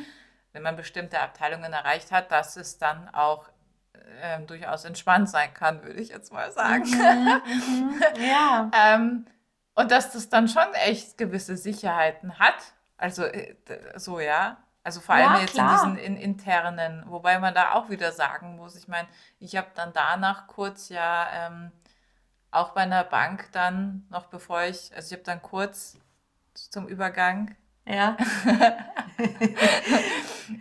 [0.53, 3.49] wenn man bestimmte Abteilungen erreicht hat, dass es dann auch
[4.21, 6.83] ähm, durchaus entspannt sein kann, würde ich jetzt mal sagen.
[6.85, 7.95] Mhm, mhm.
[8.29, 8.71] Ja.
[8.77, 9.25] Ähm,
[9.75, 12.55] und dass das dann schon echt gewisse Sicherheiten hat.
[12.97, 13.55] Also äh,
[13.95, 14.57] so, ja.
[14.87, 15.83] Also vor allem Ja, jetzt klar.
[15.83, 19.05] in diesen in, internen, wobei man da auch wieder sagen muss, ich meine,
[19.37, 21.73] ich habe dann danach kurz ja ähm,
[22.51, 25.97] auch bei einer Bank dann, noch bevor ich, also ich habe dann kurz
[26.53, 28.15] zum Übergang Ja.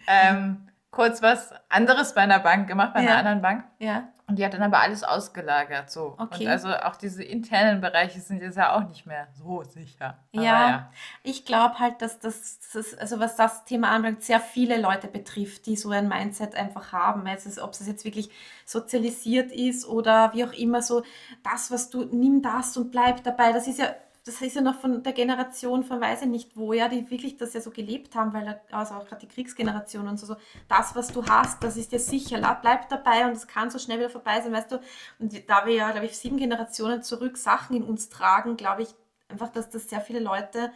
[0.08, 3.18] ähm, kurz was anderes bei einer Bank gemacht, bei einer Ja.
[3.18, 3.64] anderen Bank.
[3.78, 4.08] Ja.
[4.28, 6.16] Und die hat dann aber alles ausgelagert, so.
[6.18, 6.44] Okay.
[6.44, 10.18] Und also auch diese internen Bereiche sind jetzt ja auch nicht mehr so sicher.
[10.34, 10.90] Aber Ja,
[11.22, 15.66] ich glaube halt, dass das, das, also was das Thema anbelangt, sehr viele Leute betrifft,
[15.66, 17.24] die so ein Mindset einfach haben.
[17.28, 18.30] Also, ob es jetzt wirklich
[18.64, 21.04] sozialisiert ist oder wie auch immer, so
[21.44, 23.52] das, was du, nimm das und bleib dabei.
[23.52, 23.94] Das ist ja,
[24.26, 27.36] das ist ja noch von der Generation von weiß ich nicht wo, ja, die wirklich
[27.36, 30.36] das ja so gelebt haben, weil also auch gerade die Kriegsgeneration und so, so,
[30.68, 33.98] das, was du hast, das ist dir sicher, bleib dabei und es kann so schnell
[33.98, 34.80] wieder vorbei sein, weißt du.
[35.20, 38.88] Und da wir ja, glaube ich, sieben Generationen zurück Sachen in uns tragen, glaube ich,
[39.28, 40.72] einfach, dass das sehr viele Leute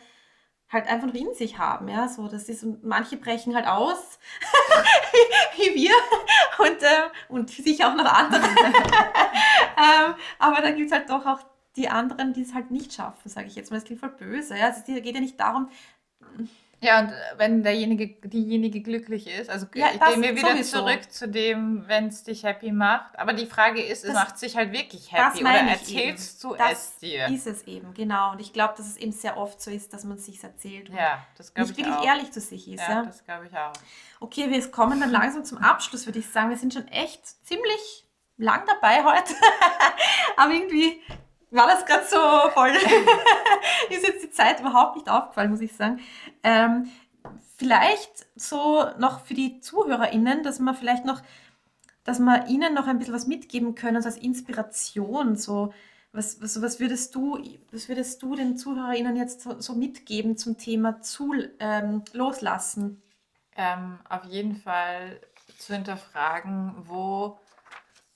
[0.68, 4.20] halt einfach in sich haben, ja, so, das ist, und manche brechen halt aus,
[5.56, 5.94] wie wir,
[6.58, 11.40] und, ähm, und sicher auch noch andere, ähm, aber da gibt es halt doch auch
[11.76, 14.56] die anderen, die es halt nicht schaffen, sage ich jetzt mal, das klingt voll böse,
[14.56, 15.68] ja, also es geht ja nicht darum,
[16.82, 20.52] Ja, und äh, wenn derjenige, diejenige glücklich ist, also Ja, ich das gehe mir wieder
[20.52, 20.78] sowieso.
[20.78, 23.18] zurück zu dem, wenn es dich happy macht.
[23.18, 26.52] Aber die Frage ist, es Das- macht sich halt wirklich das happy oder erzählst eben.
[26.52, 27.26] du Das es dir?
[27.28, 30.04] ist es eben, genau, und ich glaube, dass es eben sehr oft so ist, dass
[30.04, 32.06] man es sich erzählt und Ja, das glaube nicht ich wirklich auch.
[32.06, 33.02] ehrlich zu sich ist, ja, ja.
[33.04, 33.72] das glaube ich auch.
[34.20, 36.48] Okay, wir kommen dann langsam zum Abschluss, würde ich sagen.
[36.48, 38.06] Wir sind schon echt ziemlich
[38.38, 39.34] lang dabei heute.
[40.38, 40.98] Aber irgendwie
[41.50, 42.70] war das gerade so voll.
[43.90, 46.00] ist jetzt die Zeit überhaupt nicht aufgefallen, muss ich sagen.
[46.42, 46.90] Ähm,
[47.56, 51.22] vielleicht so noch für die ZuhörerInnen, dass man vielleicht noch,
[52.04, 55.72] dass wir ihnen noch ein bisschen was mitgeben können, so als Inspiration, so.
[56.12, 57.38] Was, was, was, würdest du,
[57.70, 63.00] was würdest du den ZuhörerInnen jetzt so, so mitgeben zum Thema zu, ähm, Loslassen?
[63.56, 65.20] Ähm, auf jeden Fall
[65.58, 67.38] zu hinterfragen, wo,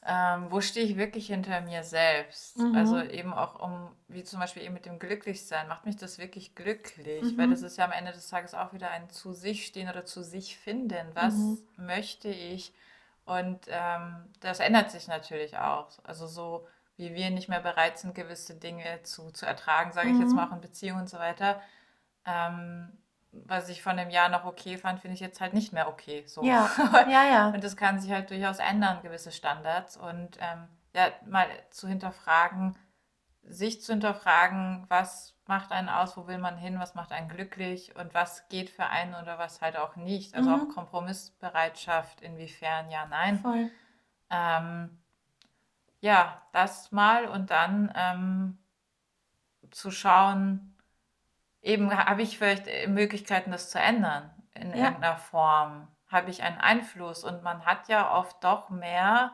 [0.06, 2.58] ähm, wo stehe ich wirklich hinter mir selbst.
[2.58, 2.72] Mhm.
[2.72, 6.54] Also eben auch um, wie zum Beispiel eben mit dem Glücklichsein, macht mich das wirklich
[6.54, 7.36] glücklich?
[7.36, 7.38] Mhm.
[7.38, 10.04] Weil das ist ja am Ende des Tages auch wieder ein zu sich stehen oder
[10.04, 11.08] zu sich finden.
[11.14, 11.64] Was Mhm.
[11.76, 12.74] möchte ich?
[13.24, 15.88] Und ähm, das ändert sich natürlich auch.
[16.04, 20.18] Also so wie wir nicht mehr bereit sind, gewisse Dinge zu, zu ertragen, sage ich
[20.18, 20.36] jetzt Mhm.
[20.36, 21.60] mal auch in Beziehungen und so weiter.
[22.26, 22.92] Ähm,
[23.46, 26.24] was ich von dem Jahr noch okay fand, finde ich jetzt halt nicht mehr okay.
[26.26, 26.42] So.
[26.44, 26.70] Ja,
[27.10, 27.48] ja, ja.
[27.48, 29.96] Und das kann sich halt durchaus ändern, gewisse Standards.
[29.96, 32.76] Und ähm, ja, mal zu hinterfragen,
[33.42, 37.94] sich zu hinterfragen, was macht einen aus, wo will man hin, was macht einen glücklich
[37.96, 40.34] und was geht für einen oder was halt auch nicht.
[40.34, 40.56] Also Mhm.
[40.56, 43.38] auch Kompromissbereitschaft, inwiefern ja, nein.
[43.40, 43.70] Voll.
[44.30, 44.98] Ähm,
[46.00, 48.58] ja, das mal und dann ähm,
[49.70, 50.73] zu schauen,
[51.64, 54.84] eben habe ich vielleicht äh, Möglichkeiten, das zu ändern in Ja.
[54.84, 55.88] irgendeiner Form.
[56.08, 59.32] Habe ich einen Einfluss und man hat ja oft doch mehr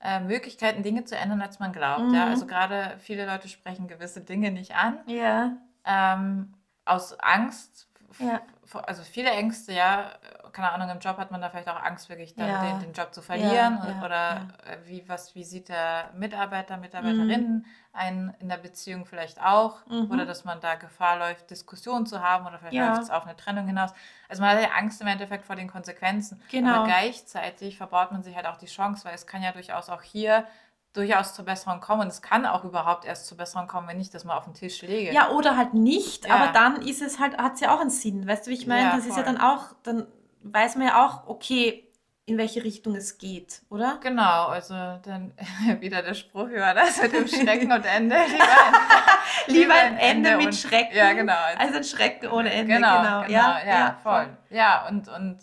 [0.00, 2.12] äh, Möglichkeiten, Dinge zu ändern, als man glaubt.
[2.12, 2.24] Ja?
[2.24, 2.30] Mhm.
[2.30, 5.52] Also gerade viele Leute sprechen gewisse Dinge nicht an Ja.
[5.84, 6.54] ähm,
[6.86, 8.40] aus Angst ja.
[8.72, 10.12] Also viele Ängste, ja,
[10.52, 12.62] keine Ahnung, im Job hat man da vielleicht auch Angst, wirklich dann ja.
[12.62, 14.48] den, den, Job zu verlieren ja, oder
[14.86, 17.64] wie was wie sieht der Mitarbeiter, Mitarbeiterinnen mhm.
[17.92, 20.10] einen in der Beziehung vielleicht auch mhm.
[20.10, 23.36] oder dass man da Gefahr läuft, Diskussionen zu haben oder vielleicht läuft es auf eine
[23.36, 23.90] Trennung hinaus.
[24.28, 26.74] Also man hat ja Angst im Endeffekt vor den Konsequenzen, genau.
[26.74, 30.02] aber gleichzeitig verbaut man sich halt auch die Chance, weil es kann ja durchaus auch
[30.02, 30.46] hier
[30.94, 32.02] durchaus zur Besserung kommen.
[32.02, 34.54] Und es kann auch überhaupt erst zur Besserung kommen, wenn ich das mal auf den
[34.54, 35.12] Tisch lege.
[35.12, 36.34] Ja, oder halt nicht, ja.
[36.34, 38.26] aber dann ist es halt, hat es ja auch einen Sinn.
[38.26, 38.82] Weißt du, wie ich meine?
[38.82, 39.10] Ja, das voll.
[39.10, 40.06] ist ja dann auch, dann
[40.42, 41.84] weiß man ja auch, okay,
[42.26, 43.98] in welche Richtung es geht, oder?
[44.02, 45.34] Genau, also dann
[45.80, 48.16] wieder der Spruch über das mit dem Schrecken und Ende.
[49.46, 50.96] Lieber ein, lieber ein Ende, Ende mit und, Schrecken.
[50.96, 51.34] Ja, genau.
[51.58, 52.74] Also ein Schrecken ohne Ende.
[52.74, 53.22] Genau, genau.
[53.22, 54.38] genau ja, ja, ja, voll.
[54.48, 55.38] Ja, und, und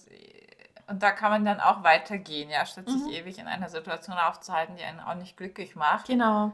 [0.92, 3.00] und da kann man dann auch weitergehen, ja, statt mhm.
[3.00, 6.08] sich ewig in einer Situation aufzuhalten, die einen auch nicht glücklich macht.
[6.08, 6.52] Genau.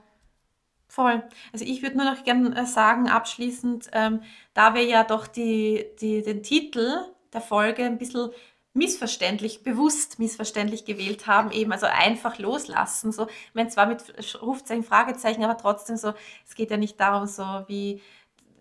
[0.88, 1.23] Voll.
[1.51, 4.21] Also ich würde nur noch gerne äh, sagen, abschließend, ähm,
[4.53, 8.29] da wir ja doch die, die, den Titel der Folge ein bisschen
[8.73, 13.11] missverständlich, bewusst missverständlich gewählt haben, eben also einfach loslassen.
[13.11, 14.03] So, ich meine, zwar mit
[14.41, 16.13] Rufzeichen, Fragezeichen, aber trotzdem so,
[16.45, 18.01] es geht ja nicht darum, so wie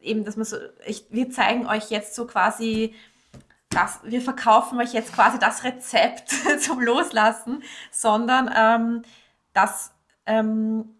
[0.00, 0.56] eben, dass man so,
[0.86, 2.94] ich, wir zeigen euch jetzt so quasi
[3.70, 9.02] das, wir verkaufen euch jetzt quasi das Rezept zum Loslassen, sondern ähm,
[9.52, 9.92] dass,
[10.26, 10.94] ähm,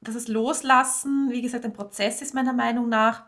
[0.00, 3.24] dass es Loslassen, wie gesagt, ein Prozess ist meiner Meinung nach,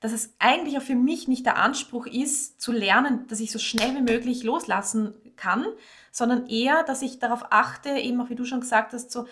[0.00, 3.58] dass es eigentlich auch für mich nicht der Anspruch ist, zu lernen, dass ich so
[3.58, 5.66] schnell wie möglich loslassen kann,
[6.12, 9.26] sondern eher, dass ich darauf achte, eben auch wie du schon gesagt hast, so,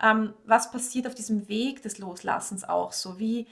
[0.00, 3.46] ähm, was passiert auf diesem Weg des Loslassens auch, so wie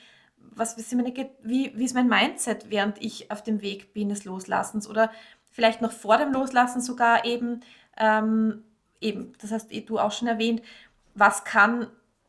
[0.54, 5.10] was, wie, wie ist mein Mindset, während ich auf dem Weg bin des Loslassens oder
[5.50, 7.60] vielleicht noch vor dem Loslassen sogar eben,
[7.96, 8.64] ähm,
[9.00, 10.62] eben, das hast du auch schon erwähnt,
[11.14, 11.88] was kann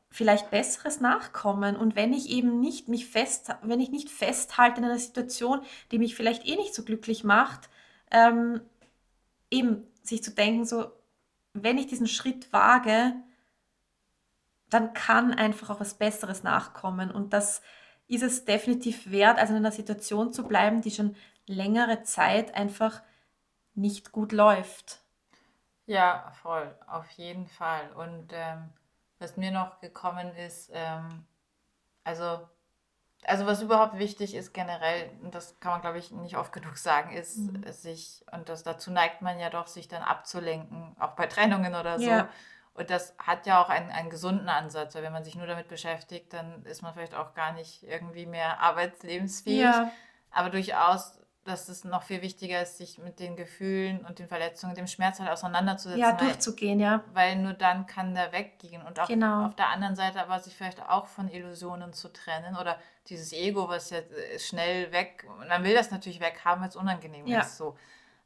[0.10, 1.76] vielleicht Besseres nachkommen?
[1.76, 5.62] Und wenn ich eben nicht mich fest, wenn ich nicht festhalte in einer Situation,
[5.92, 7.70] die mich vielleicht eh nicht so glücklich macht,
[8.12, 8.62] ähm,
[9.50, 10.92] eben sich zu denken, so,
[11.54, 13.14] wenn ich diesen Schritt wage,
[14.70, 17.12] dann kann einfach auch was Besseres nachkommen.
[17.12, 17.62] Und das
[18.16, 23.02] ist es definitiv wert, also in einer Situation zu bleiben, die schon längere Zeit einfach
[23.74, 25.00] nicht gut läuft.
[25.86, 27.92] Ja, voll, auf jeden Fall.
[27.94, 28.70] Und ähm,
[29.20, 31.26] was mir noch gekommen ist, ähm,
[32.04, 32.48] also,
[33.24, 36.78] also was überhaupt wichtig ist generell, und das kann man glaube ich nicht oft genug
[36.78, 37.64] sagen, ist mhm.
[37.72, 42.00] sich, und das dazu neigt man ja doch, sich dann abzulenken, auch bei Trennungen oder
[42.00, 42.06] so.
[42.06, 42.30] Ja
[42.74, 45.68] und das hat ja auch einen, einen gesunden Ansatz, weil wenn man sich nur damit
[45.68, 49.62] beschäftigt, dann ist man vielleicht auch gar nicht irgendwie mehr arbeitslebensfähig.
[49.62, 49.92] Ja.
[50.32, 54.74] Aber durchaus, dass es noch viel wichtiger ist, sich mit den Gefühlen und den Verletzungen,
[54.74, 56.00] dem Schmerz halt auseinanderzusetzen.
[56.00, 57.04] Ja, durchzugehen, weil, ja.
[57.14, 58.82] Weil nur dann kann der weggehen.
[58.84, 59.48] Und auch genau.
[59.48, 63.68] auf der anderen Seite aber sich vielleicht auch von Illusionen zu trennen oder dieses Ego,
[63.68, 67.42] was ja äh, schnell weg, man will das natürlich weghaben, weil es unangenehm ja.
[67.42, 67.58] ist.
[67.58, 67.76] So.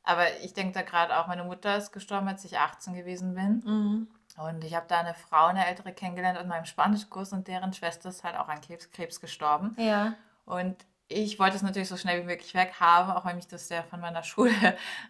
[0.04, 3.64] Aber ich denke da gerade auch, meine Mutter ist gestorben, als ich 18 gewesen bin.
[3.66, 4.08] Mhm.
[4.38, 8.10] Und ich habe da eine Frau, eine ältere kennengelernt in meinem Spanischkurs und deren Schwester
[8.10, 9.76] ist halt auch an Krebs, Krebs gestorben.
[9.80, 10.14] Ja.
[10.46, 10.76] Und
[11.08, 14.02] ich wollte es natürlich so schnell wie möglich weghaben, auch wenn mich das sehr von
[14.02, 14.52] meiner Schule,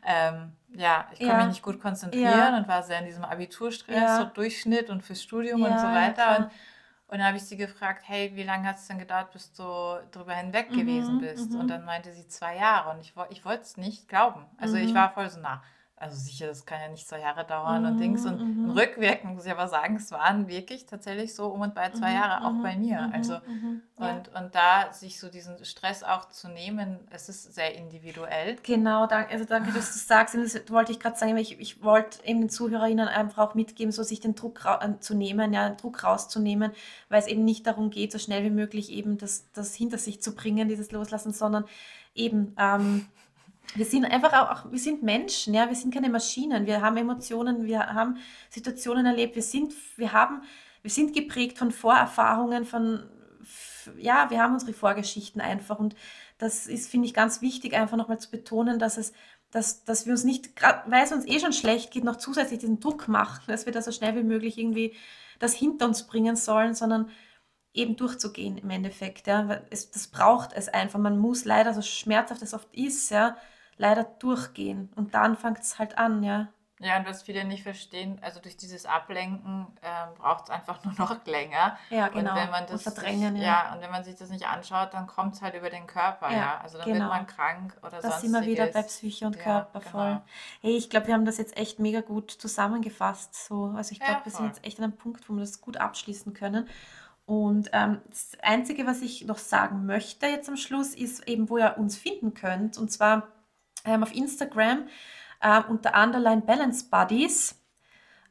[0.06, 1.38] ähm, ja, ich konnte ja.
[1.38, 2.58] mich nicht gut konzentrieren ja.
[2.58, 4.18] und war sehr in diesem Abiturstress, ja.
[4.18, 6.38] so Durchschnitt und fürs Studium und so weiter.
[6.38, 6.46] Und,
[7.08, 9.64] und dann habe ich sie gefragt, hey, wie lange hat es denn gedauert, bis du
[10.12, 11.52] darüber hinweg mhm, gewesen bist?
[11.52, 11.62] Mhm.
[11.62, 14.46] Und dann meinte sie zwei Jahre und ich, ich wollte es nicht glauben.
[14.58, 14.84] Also mhm.
[14.84, 15.64] ich war voll so nah
[15.98, 18.26] also sicher, das kann ja nicht zwei Jahre dauern mhm, und Dings.
[18.26, 18.72] Und mhm.
[18.72, 22.16] rückwirkend muss ich aber sagen, es waren wirklich tatsächlich so um und bei zwei mhm,
[22.16, 23.02] Jahre, auch mhm, bei mir.
[23.02, 24.42] Mhm, also mhm, und, ja.
[24.42, 28.58] und da sich so diesen Stress auch zu nehmen, es ist sehr individuell.
[28.64, 30.36] Genau, danke, also danke, dass du das sagst.
[30.36, 34.04] Das wollte ich gerade sagen, ich, ich wollte eben den Zuhörerinnen einfach auch mitgeben, so
[34.04, 36.74] sich den Druck äh, zu nehmen, ja, den Druck rauszunehmen,
[37.08, 40.22] weil es eben nicht darum geht, so schnell wie möglich eben das, das hinter sich
[40.22, 41.64] zu bringen, dieses Loslassen, sondern
[42.16, 43.08] eben ähm,
[43.76, 47.66] wir sind einfach auch, wir sind Menschen, ja, wir sind keine Maschinen, wir haben Emotionen,
[47.66, 48.18] wir haben
[48.50, 50.42] Situationen erlebt, wir sind, wir haben,
[50.82, 53.04] wir sind geprägt von Vorerfahrungen, von,
[53.98, 55.96] ja, wir haben unsere Vorgeschichten einfach und
[56.38, 59.14] das ist, finde ich, ganz wichtig, einfach nochmal zu betonen, dass es,
[59.52, 60.50] dass, dass wir uns nicht,
[60.88, 63.82] weil es uns eh schon schlecht geht, noch zusätzlich diesen Druck machen, dass wir da
[63.82, 64.96] so schnell wie möglich irgendwie
[65.40, 67.10] das hinter uns bringen sollen, sondern
[67.74, 69.28] eben durchzugehen im Endeffekt.
[69.28, 69.62] Ja.
[69.70, 71.00] Es, das braucht es einfach.
[71.00, 73.38] Man muss leider, so schmerzhaft es oft ist, ja,
[73.78, 74.92] leider durchgehen.
[74.96, 76.48] Und dann fängt es halt an, ja.
[76.80, 80.94] Ja, und was viele nicht verstehen, also durch dieses Ablenken äh, braucht es einfach nur
[80.96, 81.78] noch länger.
[81.90, 82.32] Ja, genau.
[82.32, 83.66] Und wenn man das und verdrängen, sich, ja.
[83.68, 83.74] ja.
[83.74, 86.38] und wenn man sich das nicht anschaut, dann kommt es halt über den Körper, ja.
[86.38, 86.62] ja.
[86.62, 87.06] Also dann genau.
[87.06, 89.92] wird man krank oder Das sind wir wieder bei Psyche und ja, Körper genau.
[89.92, 90.22] voll.
[90.62, 93.34] Hey, ich glaube, wir haben das jetzt echt mega gut zusammengefasst.
[93.46, 93.74] So.
[93.76, 96.34] Also ich glaube, wir sind jetzt echt an einem Punkt, wo wir das gut abschließen
[96.34, 96.68] können.
[97.26, 101.58] Und ähm, das Einzige, was ich noch sagen möchte jetzt am Schluss, ist eben, wo
[101.58, 102.78] ihr uns finden könnt.
[102.78, 103.30] Und zwar
[103.86, 104.88] ähm, auf Instagram
[105.42, 107.62] äh, unter Underline Balance Buddies.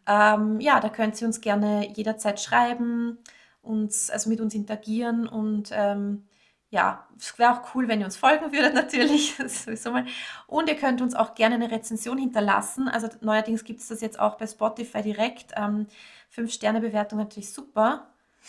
[0.06, 3.18] Ähm, ja, da könnt ihr uns gerne jederzeit schreiben,
[3.62, 6.26] uns, also mit uns interagieren und ähm,
[6.74, 9.36] ja, es wäre auch cool, wenn ihr uns folgen würdet, natürlich.
[9.36, 10.06] sowieso mal.
[10.48, 12.88] Und ihr könnt uns auch gerne eine Rezension hinterlassen.
[12.88, 15.52] Also neuerdings gibt es das jetzt auch bei Spotify direkt.
[15.56, 15.86] Ähm,
[16.30, 18.08] Fünf-Sterne-Bewertung natürlich super.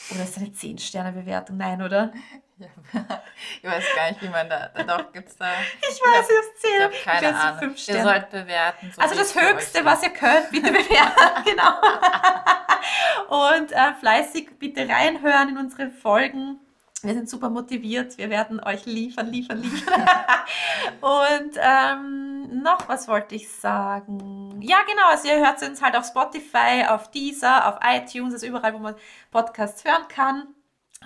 [0.10, 1.58] Oder ist eine Zehn-Sterne-Bewertung?
[1.58, 2.12] Nein, oder?
[3.62, 4.68] Ich weiß gar nicht, wie man da.
[4.68, 5.48] Doch, gibt es da.
[5.82, 6.72] Ich weiß, habe zehn.
[6.78, 7.60] Ich habe keine ich Ahnung.
[7.60, 8.00] Fünf Sterne.
[8.00, 8.92] Ihr sollt bewerten.
[8.96, 11.44] So also das Höchste, was ihr könnt, bitte bewerten.
[11.44, 11.74] genau.
[13.28, 16.60] Und äh, fleißig bitte reinhören in unsere Folgen.
[17.02, 18.18] Wir sind super motiviert.
[18.18, 20.02] Wir werden euch liefern, liefern, liefern.
[21.02, 24.60] und ähm, noch was wollte ich sagen.
[24.62, 25.08] Ja, genau.
[25.10, 28.96] Also ihr hört uns halt auf Spotify, auf Deezer, auf iTunes, also überall, wo man
[29.32, 30.55] Podcasts hören kann.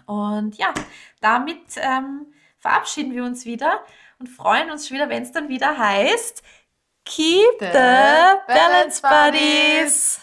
[0.06, 0.74] Und ja,
[1.22, 3.84] damit ähm, verabschieden wir uns wieder
[4.20, 6.44] und freuen uns schon wieder, wenn es dann wieder heißt
[7.06, 10.20] Keep the, the Balance Buddies.